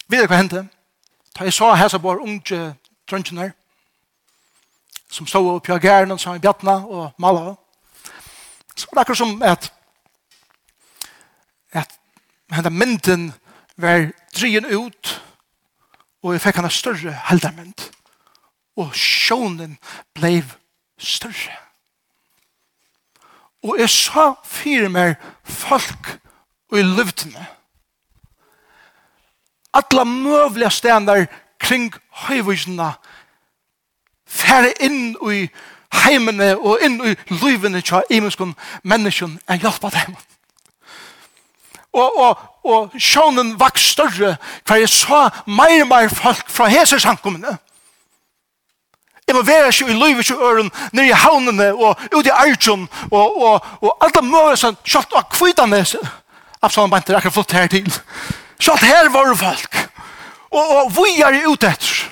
Vet 0.10 0.24
du 0.26 0.32
hva 0.32 0.40
hendte? 0.40 0.64
Da 1.38 1.46
jeg 1.46 1.54
så 1.54 1.70
her 1.78 1.88
så 1.88 2.00
var 2.02 2.24
unge 2.26 2.62
drøntjener 3.10 3.52
som 5.10 5.28
stod 5.30 5.52
opp 5.52 5.70
i 5.70 5.78
gæren 5.78 6.12
og 6.12 6.20
sa 6.22 6.34
i 6.34 6.42
bjattene 6.42 6.80
og 6.88 7.14
malet. 7.22 7.54
Så 8.74 8.90
var 8.90 8.98
det 8.98 9.06
akkurat 9.06 9.22
som 9.22 9.44
at 9.44 9.74
at 11.72 12.00
henne 12.52 12.70
mynden 12.74 13.34
var 13.78 14.10
drien 14.34 14.66
ut 14.66 15.16
og 16.24 16.34
jeg 16.34 16.42
fikk 16.42 16.56
henne 16.56 16.74
større 16.74 17.14
heldermynd 17.30 17.89
og 18.80 18.96
sjånen 18.96 19.78
blei 20.16 20.40
større. 21.00 21.58
Og 23.64 23.80
jeg 23.80 23.92
sa 23.92 24.32
fire 24.48 24.90
mer 24.90 25.16
folk 25.44 26.20
og 26.72 26.80
i 26.80 26.84
løvdene. 26.84 27.46
Alla 29.74 30.04
møvelige 30.04 30.72
stender 30.72 31.26
kring 31.60 31.92
høyvisene 32.26 32.94
færre 34.30 34.72
inn 34.80 35.18
i 35.32 35.48
heimene 36.04 36.54
og 36.58 36.84
inn 36.86 37.00
i 37.04 37.16
løvene 37.34 37.82
til 37.82 38.06
imenskene 38.14 38.56
menneskene 38.84 39.42
enn 39.50 39.62
hjelp 39.62 39.90
av 39.90 39.96
dem. 39.98 40.18
Og, 41.94 42.20
og, 42.22 42.44
og 42.64 43.00
sjånen 43.02 43.56
vaks 43.60 43.92
større 43.96 44.36
hver 44.68 44.84
jeg 44.84 44.92
sa 44.94 45.24
mer 45.50 45.82
og 45.82 45.90
mer 45.90 46.12
folk 46.14 46.50
fra 46.54 46.70
hese 46.70 47.00
samkommende. 47.02 47.58
Jeg 49.30 49.36
må 49.38 49.42
være 49.46 49.68
ikke 49.70 49.92
i 49.92 49.94
livet 49.94 50.26
til 50.26 50.36
øren, 50.42 50.72
nere 50.92 51.06
i 51.06 51.14
havnene 51.14 51.68
og 51.74 52.00
ut 52.16 52.26
i 52.26 52.32
Arjun 52.34 52.88
og, 53.12 53.42
og, 53.42 53.66
og 53.82 53.98
alt 54.02 54.16
det 54.16 54.24
møte 54.26 54.56
som 54.58 54.78
kjøpt 54.82 55.14
av 55.14 55.28
kvidene. 55.30 55.84
Absalom 56.66 56.90
Banter 56.90 57.20
akkurat 57.20 57.36
flott 57.36 57.54
her 57.54 57.68
til. 57.70 57.86
Kjøpt 58.58 58.88
her 58.90 59.12
var 59.14 59.30
folk. 59.38 59.78
Og, 60.50 60.72
og 60.80 60.90
vi 60.96 61.22
er 61.22 61.38
ute 61.46 61.70
etter. 61.70 62.10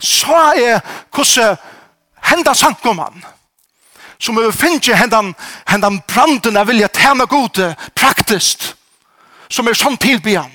Så 0.00 0.38
er 0.56 0.80
hvordan 1.12 1.60
henda 2.30 2.54
sankoman 2.54 3.20
som 4.18 4.40
vi 4.40 4.48
finner 4.52 4.96
hendan, 4.96 5.34
hendan 5.66 6.00
branden 6.08 6.56
av 6.56 6.72
vilja 6.72 6.88
tjene 6.88 7.28
gode 7.28 7.74
praktiskt 7.94 8.72
som 9.52 9.68
er 9.68 9.76
sånn 9.76 10.00
tilbyan 10.00 10.54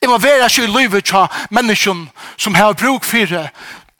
Jeg 0.00 0.10
må 0.10 0.18
være 0.18 0.48
ikke 0.48 0.64
i 0.64 0.72
livet 0.72 1.04
til 1.04 1.28
mennesken 1.50 2.08
som 2.36 2.56
har 2.56 2.80
bruk 2.80 3.04
for 3.04 3.28
det 3.28 3.46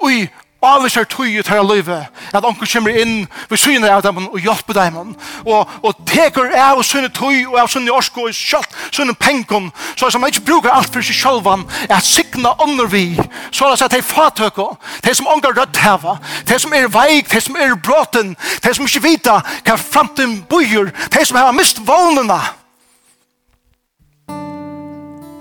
og 0.00 0.12
i 0.12 0.26
avviser 0.66 1.06
tøyet 1.10 1.46
til 1.46 1.68
livet, 1.70 2.06
at 2.34 2.44
onker 2.44 2.68
kommer 2.72 2.96
inn 2.98 3.26
ved 3.50 3.60
synet 3.60 3.90
av 3.90 4.02
dem 4.04 4.26
og 4.26 4.38
hjelper 4.40 4.76
dem, 4.76 5.14
og, 5.44 5.70
og 5.82 6.00
teker 6.08 6.52
av 6.58 6.82
synet 6.86 7.14
tøy 7.16 7.44
og 7.46 7.58
av 7.62 7.70
synet 7.72 7.94
orsko 7.94 8.26
og 8.26 8.34
kjøtt, 8.34 8.74
synet 8.94 9.18
penken, 9.22 9.70
så 9.96 10.10
som 10.10 10.24
man 10.24 10.32
ikke 10.32 10.46
bruker 10.48 10.74
alt 10.74 10.92
for 10.92 11.04
seg 11.06 11.18
selv, 11.20 11.48
at 11.88 12.04
sikna 12.04 12.54
under 12.62 12.90
vi, 12.90 13.06
så 13.50 13.66
er 13.66 13.76
det 13.76 13.86
at 13.88 13.96
de 13.96 14.02
fatøker, 14.02 14.76
de 15.04 15.14
som 15.14 15.30
onker 15.32 15.54
rødt 15.56 15.82
heva, 15.84 16.18
de 16.48 16.58
som 16.58 16.74
er 16.74 16.90
veik, 16.92 17.30
de 17.32 17.40
som 17.40 17.56
er 17.56 17.76
bråten, 17.76 18.34
de 18.64 18.74
som 18.74 18.88
ikke 18.88 19.04
vita 19.06 19.40
hva 19.66 19.78
fremtiden 19.80 20.40
bøyer, 20.50 20.92
de 21.12 21.24
som 21.24 21.38
har 21.38 21.54
mist 21.56 21.82
vånene, 21.86 22.40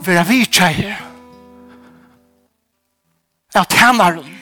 vera 0.05 0.23
vi 0.27 0.43
tjejer 0.45 0.99
av 3.55 3.65
tænaren 3.71 4.34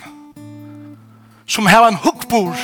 som 1.48 1.68
har 1.68 1.88
en 1.88 2.00
hukkbor, 2.00 2.56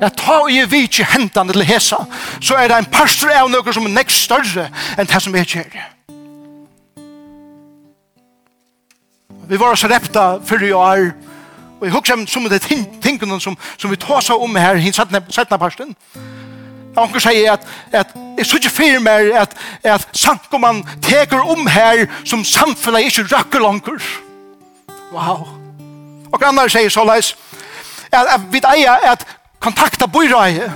at 0.00 0.16
ta 0.16 0.40
og 0.44 0.50
gir 0.50 0.66
vi 0.70 0.84
ikke 0.86 1.06
hentene 1.12 1.52
til 1.52 1.66
hesa, 1.66 2.04
så 2.40 2.54
er 2.54 2.68
det 2.70 2.78
en 2.78 2.90
pastor 2.92 3.32
av 3.34 3.50
noe 3.50 3.74
som 3.74 3.86
er 3.86 3.96
nekst 3.96 4.28
større 4.28 4.68
enn 4.96 5.08
det 5.10 5.22
som 5.22 5.34
er 5.34 5.48
kjer. 5.48 5.78
Vi 9.48 9.56
var 9.56 9.74
så 9.80 9.88
repta 9.88 10.36
fyrir 10.44 10.68
i 10.68 10.76
år 10.76 11.10
og 11.78 11.86
jeg 11.86 11.94
hukkje 11.94 12.16
som 12.26 12.48
det 12.50 12.62
tingene 13.02 13.40
som, 13.40 13.54
som 13.78 13.90
vi 13.90 13.96
tar 13.96 14.22
seg 14.24 14.42
om 14.42 14.56
her, 14.58 14.80
hinn 14.82 14.94
setna 14.94 15.58
pastoren. 15.60 15.94
Jeg 16.88 17.04
anker 17.04 17.22
sier 17.22 17.52
at, 17.52 17.66
at 17.94 18.14
jeg 18.38 18.46
synes 18.46 18.64
ikke 18.64 18.74
fyrir 18.74 19.02
mer 19.02 19.28
at, 19.38 19.54
at 19.86 20.08
sankoman 20.12 20.82
teker 21.04 21.38
om 21.38 21.66
her 21.70 22.08
som 22.24 22.42
samfunnet 22.44 23.06
ikke 23.06 23.28
rakker 23.30 23.62
langer. 23.62 24.02
Wow. 25.12 25.46
Og 26.32 26.42
andre 26.44 26.66
sier 26.68 26.90
så 26.90 27.04
leis, 27.06 27.36
at, 28.12 28.26
at 28.34 28.46
vi 28.52 28.62
eier 28.74 29.10
at 29.12 29.24
kontakta 29.60 30.06
byrøye 30.06 30.68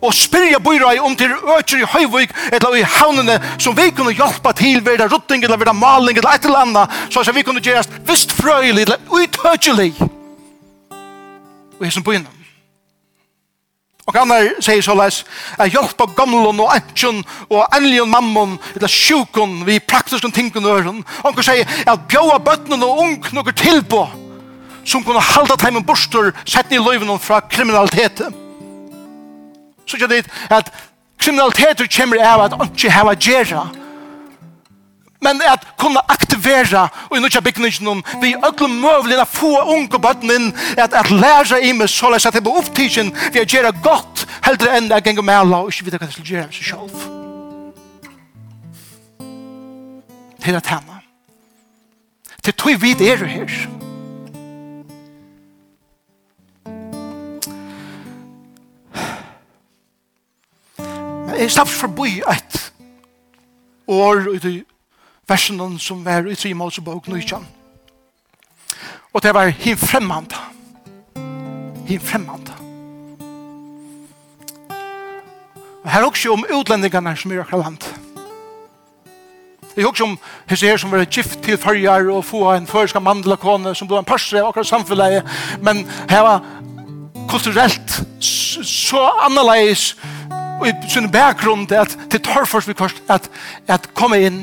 og 0.00 0.14
spyrja 0.16 0.58
byrøy 0.64 0.98
om 1.04 1.16
til 1.16 1.32
økjer 1.58 1.82
i 1.82 1.88
Høyvøk 1.92 2.34
eller 2.52 2.78
i 2.78 2.86
havnene 2.98 3.36
som 3.60 3.76
vi 3.76 3.90
kunne 3.92 4.16
hjelpa 4.16 4.52
til 4.56 4.80
ved 4.84 5.04
rutting 5.12 5.44
eller 5.44 5.60
ved 5.60 5.72
maling 5.76 6.18
eller 6.18 6.34
et 6.34 6.48
eller 6.48 6.64
annet 6.64 6.98
så 7.10 7.20
at 7.20 7.36
vi 7.36 7.44
kunne 7.44 7.64
gjerast 7.64 8.00
vist 8.08 8.32
frøylig 8.32 8.86
eller 8.88 9.00
utøkjelig 9.10 9.94
og 10.00 11.86
jeg 11.86 11.92
som 11.96 12.04
begynner 12.04 12.40
Og 14.10 14.16
han 14.18 14.32
er, 14.34 14.48
sier 14.58 14.82
så 14.82 14.94
leis, 14.98 15.20
at 15.54 15.70
hjelpa 15.70 16.08
gamlen 16.18 16.58
og 16.58 16.72
ensjon 16.74 17.20
og 17.46 17.76
enlion 17.76 18.10
mammon, 18.10 18.56
eller 18.74 18.90
sjukon, 18.90 19.60
vi 19.68 19.78
praktiske 19.78 20.32
tingene 20.34 20.72
øren. 20.72 21.04
Og 21.22 21.38
han 21.38 21.46
sier 21.46 21.68
at 21.86 22.08
bjåa 22.10 22.40
bøttene 22.42 22.88
og 22.88 23.04
ung 23.04 23.28
noen 23.36 23.54
tilbå 23.54 24.02
som 24.84 25.04
kunne 25.04 25.20
halda 25.20 25.56
teimen 25.60 25.86
borster 25.86 26.32
sett 26.44 26.72
i 26.72 26.80
løyven 26.80 27.18
fra 27.18 27.40
kriminalitet. 27.40 28.22
Så 29.86 29.96
ikke 29.96 30.08
det 30.08 30.24
at 30.50 30.72
kriminalitet 31.18 31.84
kommer 31.96 32.22
av 32.24 32.46
at 32.46 32.56
han 32.56 32.72
ikke 32.72 32.90
har 32.90 33.14
gjerra, 33.14 33.68
men 35.20 35.40
at 35.44 35.66
kunna 35.78 36.00
aktivera 36.08 36.86
og 37.10 37.16
i 37.16 37.20
nødja 37.20 37.40
bygningen 37.44 38.02
vi 38.22 38.34
ødla 38.34 38.68
møvlig 38.68 39.20
at 39.20 39.28
få 39.28 39.50
unge 39.60 40.00
bøtten 40.00 40.32
inn 40.32 40.48
at, 40.76 40.94
at 40.94 41.10
læra 41.10 41.60
i 41.60 41.72
meg 41.76 41.90
så 41.92 42.12
at 42.16 42.34
det 42.34 42.44
på 42.44 42.56
opptidsen 42.56 43.12
vi 43.32 43.38
har 43.38 43.48
gjerra 43.48 43.72
godt 43.84 44.24
heldre 44.46 44.76
enn 44.78 44.90
jeg 44.90 45.04
ganger 45.04 45.22
med 45.22 45.34
alla 45.42 45.62
og 45.64 45.74
ikke 45.74 45.88
vite 45.88 46.00
hva 46.00 46.08
det 46.08 46.16
skal 46.16 46.32
gjerra 46.32 46.52
seg 46.52 46.72
selv 46.72 46.96
til 50.40 50.56
at 50.56 50.72
henne 50.72 50.98
til 52.40 52.56
tog 52.56 52.82
vi 52.82 52.96
det 52.96 53.12
er 53.12 53.26
her 53.28 53.89
jeg 61.40 61.50
slapp 61.50 61.68
forbi 61.68 62.20
et 62.28 62.72
år 63.88 64.26
i 64.34 64.38
de 64.38 64.54
versene 65.28 65.78
som 65.80 66.04
var 66.04 66.26
i 66.28 66.34
tre 66.36 66.52
Mosebok 66.54 67.08
Nysjan. 67.08 67.46
Og 69.12 69.22
det 69.22 69.34
var 69.34 69.48
hin 69.48 69.76
fremmande. 69.76 70.36
Hin 71.86 72.00
fremmande. 72.00 72.52
Og 75.84 75.90
her 75.90 76.04
også 76.04 76.32
om 76.32 76.44
utlendingarna 76.54 77.16
som 77.16 77.32
er 77.32 77.40
akkurat 77.40 77.64
land. 77.64 77.88
Jeg 79.76 79.86
også 79.86 80.04
om 80.04 80.18
hese 80.50 80.66
her 80.66 80.76
som 80.76 80.92
var 80.92 81.04
gift 81.04 81.42
til 81.42 81.58
farger 81.58 82.10
og 82.12 82.24
få 82.24 82.52
en 82.52 82.66
førska 82.66 83.00
mandelakone 83.00 83.74
som 83.74 83.88
ble 83.88 83.98
en 83.98 84.04
parstre 84.04 84.42
av 84.42 84.50
akkurat 84.50 84.66
samfunnet. 84.66 85.24
Men 85.62 85.86
her 86.10 86.20
var 86.20 86.44
kulturelt 87.30 88.02
så 88.20 89.06
annerledes 89.24 89.96
og 90.60 90.68
i 90.68 90.72
sin 90.92 91.10
bakgrunn 91.10 91.66
til 91.66 91.80
at 91.80 91.96
til 92.10 92.20
torfors 92.20 92.68
vi 92.68 92.76
kost 92.76 93.02
at, 93.08 93.30
at 93.68 93.94
komme 93.94 94.20
inn. 94.20 94.42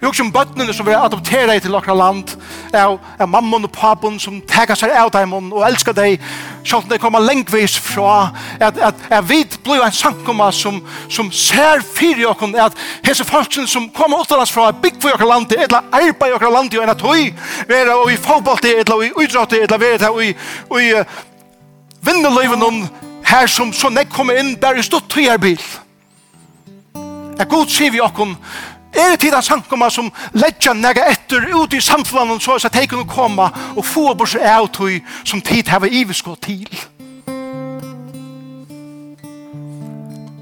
Vi 0.00 0.08
også 0.08 0.22
om 0.26 0.32
bøttene 0.34 0.74
som 0.74 0.86
vi 0.86 0.92
adopterer 0.92 1.58
til 1.62 1.74
okra 1.74 1.94
land 1.96 2.34
er, 2.74 2.98
er 3.18 3.26
mammon 3.26 3.64
og 3.64 3.70
papon 3.72 4.18
som 4.20 4.40
teker 4.50 4.76
seg 4.76 4.92
av 4.92 5.08
dem 5.14 5.32
og 5.32 5.62
elsker 5.64 5.94
dem 5.96 6.18
sånn 6.66 6.84
at 6.84 6.90
de 6.92 6.98
kommer 7.00 7.24
lengvis 7.24 7.78
fra 7.80 8.34
at, 8.58 8.76
at, 8.76 9.00
at 9.08 9.28
vi 9.30 9.38
blir 9.64 9.80
en 9.80 9.94
sankumma 9.94 10.50
som, 10.52 10.82
som 11.08 11.30
ser 11.32 11.80
fyr 11.86 12.20
i 12.20 12.26
okken 12.28 12.52
at 12.60 12.76
hese 13.06 13.24
folkene 13.24 13.70
som 13.70 13.88
kommer 13.96 14.20
utenlands 14.26 14.52
fra 14.52 14.68
er 14.72 14.80
bygd 14.82 15.00
for 15.06 15.16
okra 15.16 15.30
land 15.30 15.54
eller 15.56 15.88
arbeid 15.88 16.34
i 16.34 16.36
okra 16.36 16.52
land 16.52 16.74
og 16.74 16.84
enn 16.84 16.94
at 16.96 17.06
vi 17.06 17.30
er 17.78 17.94
i 18.10 18.18
fotbollt 18.26 18.68
eller 18.74 19.06
i 19.06 19.12
utrått 19.14 19.56
eller 19.62 19.80
vi 19.80 19.94
er 19.94 20.20
i 20.82 20.92
vinneløyven 22.04 22.62
om 22.62 22.84
her 23.24 23.46
som 23.46 23.72
så 23.72 23.90
nek 23.90 24.12
kommer 24.12 24.38
inn 24.38 24.54
bare 24.60 24.82
stått 24.84 25.08
til 25.12 25.30
her 25.30 25.40
bil. 25.40 25.60
Jeg 27.34 27.50
god 27.50 27.70
sier 27.72 27.90
vi 27.90 28.02
okken, 28.04 28.36
er 28.94 29.10
det 29.10 29.20
tid 29.24 29.34
sankoma 29.42 29.88
som 29.90 30.10
ledja 30.38 30.72
nega 30.74 31.08
etter 31.10 31.48
ut 31.50 31.74
i 31.74 31.80
samfunnet 31.82 32.42
så 32.42 32.54
at 32.54 32.74
de 32.74 32.86
kunne 32.86 33.08
komme 33.10 33.48
og 33.74 33.84
få 33.84 34.12
bort 34.14 34.30
seg 34.30 34.44
av 34.46 34.68
tog 34.70 35.00
som 35.24 35.42
tid 35.42 35.68
her 35.68 35.82
var 35.82 36.36
til. 36.40 36.68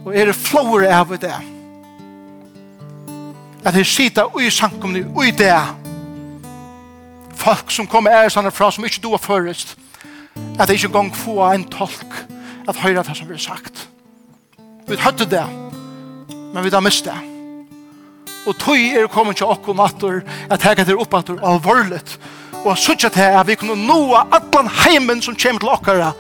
Og 0.05 0.15
er 0.17 0.27
det 0.27 0.37
flåere 0.37 0.93
av 0.93 1.17
det? 1.17 1.35
At 3.65 3.75
de 3.75 3.85
sitter 3.85 4.37
ui 4.37 4.51
sankomne, 4.51 5.07
ui 5.17 5.31
det. 5.31 5.55
Folk 7.39 7.71
som 7.71 7.87
kommer 7.87 8.11
er 8.11 8.29
sånne 8.29 8.51
fra 8.51 8.71
som 8.71 8.85
ikke 8.85 9.01
du 9.03 9.15
har 9.15 9.23
først 9.23 9.79
at 10.59 10.69
de 10.69 10.77
ikke 10.77 10.93
gong 10.93 11.11
få 11.17 11.39
en 11.53 11.65
tolk 11.71 12.15
at 12.69 12.79
høyre 12.83 13.03
det 13.03 13.17
som 13.17 13.29
vi 13.29 13.35
har 13.35 13.43
sagt. 13.43 13.89
Vi 14.89 14.97
hørte 14.97 15.27
det, 15.29 15.45
men 16.55 16.65
vi 16.65 16.71
har 16.71 16.85
mist 16.85 17.05
det. 17.05 17.19
Og 18.47 18.57
tog 18.59 18.77
er 18.77 19.07
kommet 19.07 19.39
til 19.39 19.47
åkken 19.47 19.79
natter 19.79 20.23
at 20.51 20.65
jeg 20.65 20.87
til 20.87 20.99
oppe 20.99 21.19
at 21.19 21.31
alvorligt 21.31 22.19
og 22.65 22.79
sutja 22.79 23.09
til 23.09 23.21
at 23.21 23.47
vi 23.47 23.57
kunne 23.59 23.77
noa 23.87 24.25
allan 24.33 24.69
heimen 24.85 25.23
som 25.23 25.35
kjem 25.35 25.59
til 25.59 25.71
okkara 25.71 26.13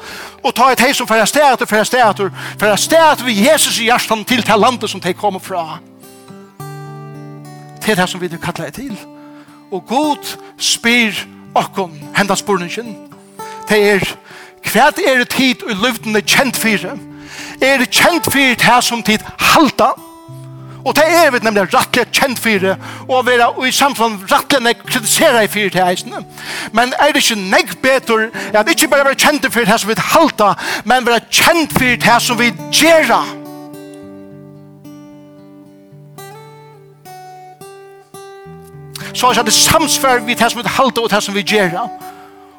og 0.42 0.54
ta 0.54 0.70
et 0.72 0.80
hei 0.82 0.92
som 0.94 1.06
færa 1.06 1.26
stæter, 1.26 1.66
færa 1.66 1.84
stæter 1.84 2.30
færa 2.60 2.76
stæter 2.76 3.24
vi 3.24 3.46
Jesus 3.46 3.78
i 3.78 3.86
hjertan 3.90 4.24
til 4.24 4.42
til 4.42 4.58
landet 4.58 4.90
som 4.90 5.00
de 5.00 5.14
kommer 5.14 5.40
fra 5.40 5.78
til 7.82 7.96
det 7.96 8.08
som 8.08 8.20
vi 8.20 8.28
kallar 8.28 8.70
det 8.70 8.74
til 8.74 8.98
og 9.70 9.86
god 9.86 10.36
spyr 10.58 11.14
okkon 11.54 11.94
henda 12.16 12.34
spurningen 12.34 13.01
det 13.68 13.80
er 13.94 14.06
hva 14.72 14.88
er 14.88 15.18
det 15.18 15.28
tid 15.28 15.64
i 15.68 15.74
løvdene 15.74 16.22
kjent 16.22 16.56
for? 16.56 16.94
Er 17.62 17.78
det 17.82 17.90
kjent 17.90 18.24
for 18.30 18.56
det 18.62 18.78
som 18.84 19.02
tid 19.02 19.24
halta? 19.38 19.92
Og 20.84 20.96
det 20.96 21.04
er 21.06 21.30
vi 21.30 21.38
nemlig 21.42 21.68
rettelig 21.74 22.08
kjent 22.10 22.38
for 22.42 22.58
det, 22.58 22.76
og 23.08 23.26
vi 23.26 23.32
er 23.32 23.66
i 23.66 23.70
samfunn 23.70 24.16
rettelig 24.30 24.62
nek 24.64 24.80
kritisere 24.86 25.44
i 25.44 25.50
for 25.50 25.70
til 25.70 25.84
eisene. 25.84 26.24
Men 26.72 26.94
er 26.98 27.12
det 27.14 27.22
ikke 27.22 27.38
nek 27.38 27.76
betur 27.82 28.24
at 28.54 28.70
ikke 28.70 28.88
bare 28.88 29.04
være 29.04 29.18
kjent 29.18 29.46
for 29.52 29.60
det 29.60 29.78
som 29.80 29.90
vi 29.90 29.94
halta, 29.98 30.54
men 30.84 31.06
være 31.06 31.20
kjent 31.30 31.72
for 31.78 32.02
det 32.06 32.18
som 32.22 32.38
vi 32.38 32.50
gjerra? 32.72 33.22
Så 39.14 39.28
er 39.28 39.42
det 39.44 39.52
samsvær 39.52 40.24
vi 40.26 40.34
det 40.34 40.50
som 40.50 40.62
vi 40.62 40.68
halta 40.68 41.00
og 41.00 41.10
det 41.10 41.22
som 41.22 41.34
vi 41.34 41.44
gjerra 41.46 41.86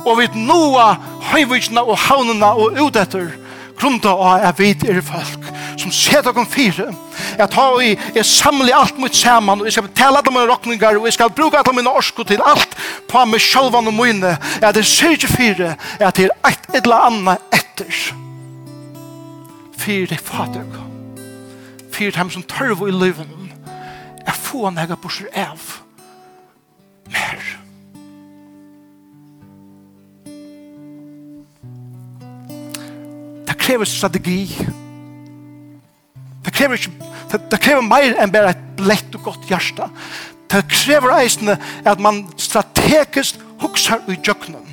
og 0.03 0.19
vi 0.19 0.27
noa 0.35 0.93
høyvikna 1.31 1.83
og 1.83 1.97
havnena 2.07 2.53
og 2.59 2.79
utetter 2.81 3.31
grunda 3.79 4.13
av 4.13 4.45
at 4.49 4.59
vi 4.59 4.71
er 4.89 5.01
folk 5.05 5.47
som 5.79 5.91
ser 5.93 6.23
dere 6.25 6.45
fire 6.49 6.89
jeg 7.33 7.49
tar 7.51 7.79
i, 7.81 7.93
jeg 8.15 8.25
samler 8.29 8.75
alt 8.77 8.99
mot 9.01 9.15
saman 9.15 9.61
og 9.61 9.67
jeg 9.67 9.77
skal 9.77 9.87
betale 9.87 10.21
alle 10.21 10.33
mine 10.33 10.49
rokningar 10.51 10.99
og 10.99 11.07
jeg 11.09 11.17
skal 11.17 11.33
bruke 11.33 11.59
alle 11.59 11.75
mine 11.75 11.93
orsko 11.93 12.25
til 12.27 12.43
alt 12.45 12.77
på 13.09 13.23
meg 13.29 13.41
sjølvan 13.41 13.89
og 13.89 13.97
mine 13.97 14.35
at 14.61 14.75
det 14.77 14.85
ser 14.87 15.17
ikke 15.17 15.31
fire 15.33 15.73
at 15.99 16.19
det 16.19 16.29
er 16.29 16.51
et 16.51 16.83
eller 16.83 17.09
annet 17.09 17.55
etter 17.55 17.97
fire 19.83 20.19
fader 20.21 20.77
fire 21.93 22.15
dem 22.19 22.31
som 22.33 22.45
tørv 22.49 22.85
i 22.87 22.93
livet 22.93 23.39
jeg 24.23 24.39
får 24.45 24.71
nega 24.77 24.99
borser 24.99 25.27
av 25.35 25.81
mer 27.11 27.62
krever 33.63 33.85
strategi. 33.85 34.47
Det 36.45 36.53
krever, 36.53 36.73
ikke, 36.73 36.91
det, 37.31 37.41
det 37.51 37.59
krever 37.63 37.85
mer 37.87 38.17
enn 38.19 38.31
bare 38.33 38.51
et 38.51 38.83
lett 38.83 39.15
og 39.15 39.29
godt 39.29 39.47
hjerte. 39.47 39.87
Det 40.51 40.65
krever 40.69 41.15
eisende 41.21 41.55
at 41.87 42.01
man 42.03 42.25
strategisk 42.37 43.39
hukser 43.63 44.03
i 44.11 44.17
djøkkenen. 44.19 44.67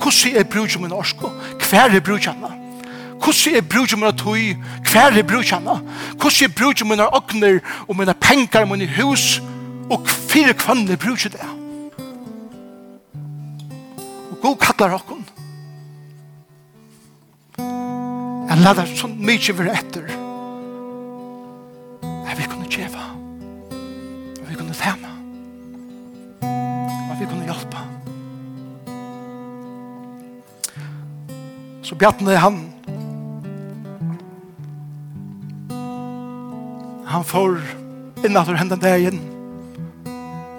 Hvordan 0.00 0.36
er 0.36 0.48
brudet 0.48 0.80
min 0.80 0.92
orsko? 0.92 1.28
Hver 1.68 1.92
er 1.92 2.00
brudet 2.00 2.26
henne? 2.30 2.52
Hvordan 3.20 3.54
er 3.56 3.60
brudet 3.60 3.98
min 3.98 4.16
tøy? 4.16 4.56
Hver 4.90 5.18
er 5.18 5.22
brudet 5.22 5.52
henne? 5.52 5.76
Hvordan 6.16 6.48
er 6.48 6.54
brudet 6.56 6.86
min 6.86 7.00
åkner 7.00 7.60
og 7.88 7.96
mine 7.96 8.14
penger 8.14 8.60
og 8.60 8.68
mine 8.68 8.88
hus? 8.96 9.42
Og 9.90 10.08
fire 10.08 10.52
kvann 10.52 10.88
er 10.88 10.96
brudet 10.96 11.32
det. 11.32 11.48
Og 14.30 14.40
god 14.42 14.56
kallar 14.56 14.94
åkken. 14.94 15.26
Han 18.56 18.64
lade 18.64 18.86
så 18.96 19.08
mykje 19.08 19.52
vi 19.52 19.64
etter. 19.68 20.06
At 22.24 22.38
vi 22.38 22.46
kunne 22.48 22.64
djeva. 22.72 23.02
At 24.40 24.48
vi 24.48 24.54
kunne 24.54 24.72
tema. 24.72 25.10
At 27.10 27.20
vi 27.20 27.28
kunne 27.28 27.44
hjelpa. 27.44 27.84
Så 31.82 31.94
Bjartne 32.00 32.40
han 32.40 32.72
han 37.06 37.24
får 37.24 37.60
innanfor 38.24 38.54
hendan 38.56 38.80
dagen 38.80 39.20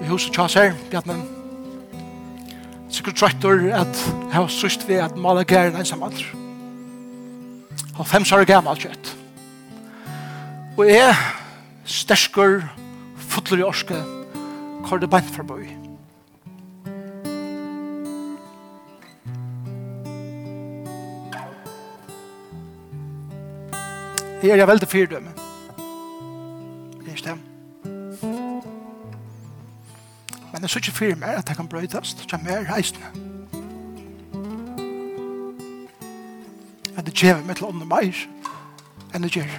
i 0.02 0.06
huset 0.06 0.36
Kjasar, 0.38 0.76
Bjartne. 0.92 1.18
Sikkert 2.90 3.18
trøttor 3.18 3.72
at 3.74 4.04
jeg 4.06 4.34
har 4.38 4.48
syst 4.48 4.86
ved 4.88 5.02
at 5.02 5.18
mala 5.18 5.42
gæren 5.42 5.76
ensam 5.76 6.04
alder 6.04 6.37
og 7.98 8.06
fem 8.08 8.26
år 8.34 8.46
gammel 8.46 8.78
kjøtt. 8.78 9.14
Og 10.78 10.86
jeg, 10.86 11.16
stersker, 11.90 12.62
fotler 13.18 13.64
i 13.64 13.66
orske, 13.66 13.98
kår 14.86 15.02
det 15.02 15.10
beint 15.10 15.32
for 15.34 15.48
bøy. 15.48 15.66
Her 24.38 24.54
er 24.54 24.62
jeg 24.62 24.70
veldig 24.70 24.88
fyrdømme. 24.88 25.34
Det 27.02 27.08
er 27.08 27.16
ikke 27.16 27.30
det. 27.30 27.38
Men 30.52 30.62
jeg 30.62 30.70
synes 30.70 30.88
ikke 30.88 30.98
fyrdømme 30.98 31.26
at 31.42 31.50
jeg 31.50 31.58
kan 31.58 31.68
brøytast, 31.68 32.22
så 32.22 32.30
kjem 32.30 32.46
her 32.46 32.70
reisende. 32.70 33.27
gjør 37.18 37.42
meg 37.46 37.58
til 37.58 37.70
ånden 37.70 37.90
meir 37.90 38.22
enn 39.16 39.26
det 39.26 39.32
gjør. 39.36 39.52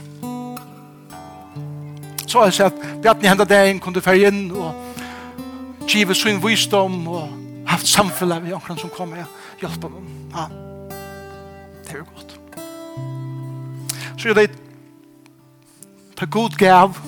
Så 2.28 2.38
har 2.38 2.50
jeg 2.50 2.58
sett, 2.58 2.80
Bjarni 3.02 3.28
hendet 3.30 3.48
deg 3.48 3.70
inn, 3.70 3.80
kunne 3.80 4.04
ferge 4.04 4.28
inn 4.28 4.50
og 4.52 5.86
give 5.88 6.14
sin 6.14 6.42
visdom 6.44 7.00
og 7.08 7.28
haft 7.68 7.88
samfunnet 7.88 8.42
med 8.44 8.56
omkring 8.58 8.78
som 8.80 8.92
kommer 8.92 9.24
og 9.24 9.62
hjelper 9.62 9.94
dem. 9.94 10.08
Ja, 10.34 10.48
det 11.84 11.94
er 11.94 12.02
jo 12.02 12.08
godt. 12.14 12.34
Så 14.18 14.28
gjør 14.28 14.42
det 14.42 14.50
på 16.18 16.26
god 16.26 16.58
gav 16.58 16.98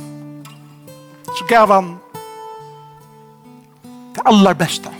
så 1.38 1.44
gav 1.48 1.72
han 1.72 1.98
det 4.14 4.22
aller 4.26 4.54
beste 4.54 4.90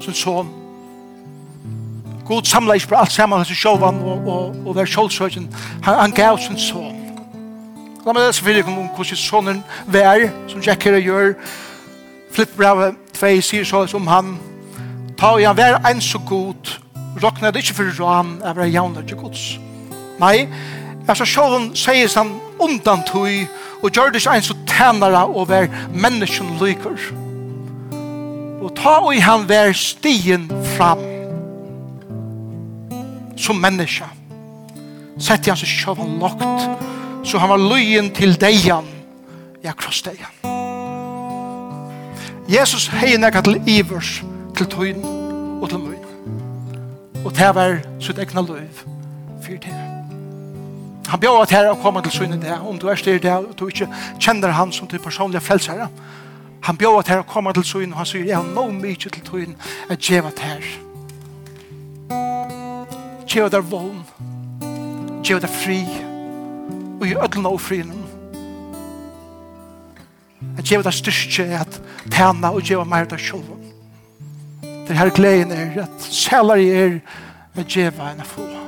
sin 0.00 0.16
sånn 0.16 0.65
God 2.26 2.42
samla 2.44 2.74
ikke 2.74 2.88
på 2.88 2.94
alt 2.94 3.12
sammen 3.12 3.38
hans 3.38 3.48
sjåvan 3.54 4.00
og, 4.02 4.28
og, 4.28 4.56
og 4.66 4.76
vær 4.76 4.88
sjålsøkjen. 4.90 5.46
Han, 5.82 5.98
han 6.00 6.12
gav 6.12 6.38
sin 6.42 6.58
son. 6.58 6.96
La 8.06 8.14
meg 8.14 8.26
lese 8.26 8.42
fyrir 8.42 8.66
om 8.66 8.88
hvordan 8.94 9.18
sonen 9.18 9.62
vær, 9.86 10.28
som 10.50 10.62
Jack 10.62 10.84
her 10.86 10.98
gjør. 10.98 11.32
Flipp 12.34 12.56
brevet 12.58 12.98
2 13.14 13.30
sier 13.46 13.64
så 13.64 13.86
som 13.86 14.06
han. 14.10 14.36
Ta 15.18 15.36
og 15.36 15.46
han 15.46 15.56
vær 15.56 15.78
en 15.90 16.02
så 16.02 16.18
god. 16.18 16.76
Rokna 17.22 17.50
det 17.50 17.62
ikke 17.62 17.78
for 17.78 18.02
ran, 18.02 18.36
jeg 18.44 18.56
vær 18.56 18.74
javna 18.74 19.02
til 19.06 19.16
gods. 19.16 19.44
Nei, 20.20 20.48
altså 21.08 21.24
sjåvan 21.24 21.70
sier 21.78 22.10
han 22.18 22.34
undan 22.58 23.06
tøy, 23.06 23.46
og 23.82 23.90
gjør 23.90 24.10
det 24.12 24.22
ikke 24.22 24.36
en 24.36 24.48
så 24.50 24.56
tænare 24.68 25.26
og 25.26 25.48
vær 25.48 25.70
menneskjen 25.94 26.58
lykker. 26.60 27.10
Og 28.62 28.72
ta 28.76 28.98
og 28.98 29.22
han 29.22 29.48
vær 29.48 29.72
stien 29.72 30.50
fram 30.76 31.15
som 33.36 33.60
menneske. 33.60 34.08
Sett 35.18 35.46
i 35.46 35.52
hans 35.52 35.64
kjøv 35.64 36.02
han 36.02 36.18
nokt, 36.20 36.44
så 37.26 37.38
han 37.40 37.50
var 37.50 37.62
løyen 37.62 38.10
til 38.14 38.36
deian, 38.40 38.86
ja, 39.64 39.72
kross 39.72 40.02
deian. 40.06 40.32
Jesus 42.48 42.86
hei 42.94 43.16
nekka 43.18 43.42
til 43.42 43.58
ivers, 43.66 44.20
til 44.56 44.68
tøyn 44.70 45.02
og 45.62 45.68
til 45.72 45.82
møyn. 45.82 46.04
Og 47.24 47.32
det 47.34 47.48
var 47.56 47.80
sitt 48.00 48.20
egna 48.22 48.44
løyv 48.46 48.84
fyrt 49.42 49.66
det. 49.66 49.74
Han 51.06 51.20
bjør 51.22 51.42
at 51.42 51.54
her 51.54 51.70
å 51.70 51.78
komme 51.82 52.02
til 52.02 52.14
synet 52.14 52.42
det, 52.42 52.54
om 52.66 52.78
du 52.78 52.88
er 52.90 52.98
styr 52.98 53.18
det, 53.22 53.32
og 53.32 53.54
du 53.58 53.66
ikke 53.70 53.88
kjenner 54.18 54.54
han 54.54 54.72
som 54.74 54.88
til 54.90 55.02
personlige 55.02 55.42
frelsere. 55.42 55.88
Han 56.66 56.78
bjør 56.78 57.00
at 57.00 57.10
her 57.10 57.22
å 57.22 57.28
komme 57.30 57.54
til 57.54 57.66
synet, 57.66 57.94
og 57.94 58.02
han 58.02 58.10
sier, 58.10 58.26
jeg 58.26 58.38
har 58.38 58.46
noe 58.46 58.74
mykje 58.74 59.14
til 59.14 59.26
tøyn, 59.26 59.56
jeg 59.90 60.02
gjør 60.10 60.30
at 60.32 60.42
herre 60.46 60.85
Gjev 63.26 63.50
der 63.50 63.60
vogn. 63.60 64.04
Gjev 65.22 65.40
der 65.40 65.46
fri. 65.46 65.82
Og 67.00 67.06
i 67.06 67.14
ødlen 67.14 67.46
og 67.46 67.60
frien. 67.60 67.92
Jeg 70.56 70.64
gjev 70.64 70.82
der 70.82 70.90
styrke 70.90 71.44
at 71.54 71.82
tæna 72.10 72.50
og 72.50 72.62
gjev 72.62 72.84
mer 72.84 73.04
der 73.04 73.16
sjolven. 73.16 73.72
Det 74.88 74.98
her 74.98 75.10
gleden 75.10 75.52
er 75.52 75.82
at 75.82 76.02
sælar 76.02 76.54
i 76.54 76.68
er 76.68 76.98
at 77.54 77.66
gjev 77.66 77.92
en 77.92 78.24
få. 78.24 78.65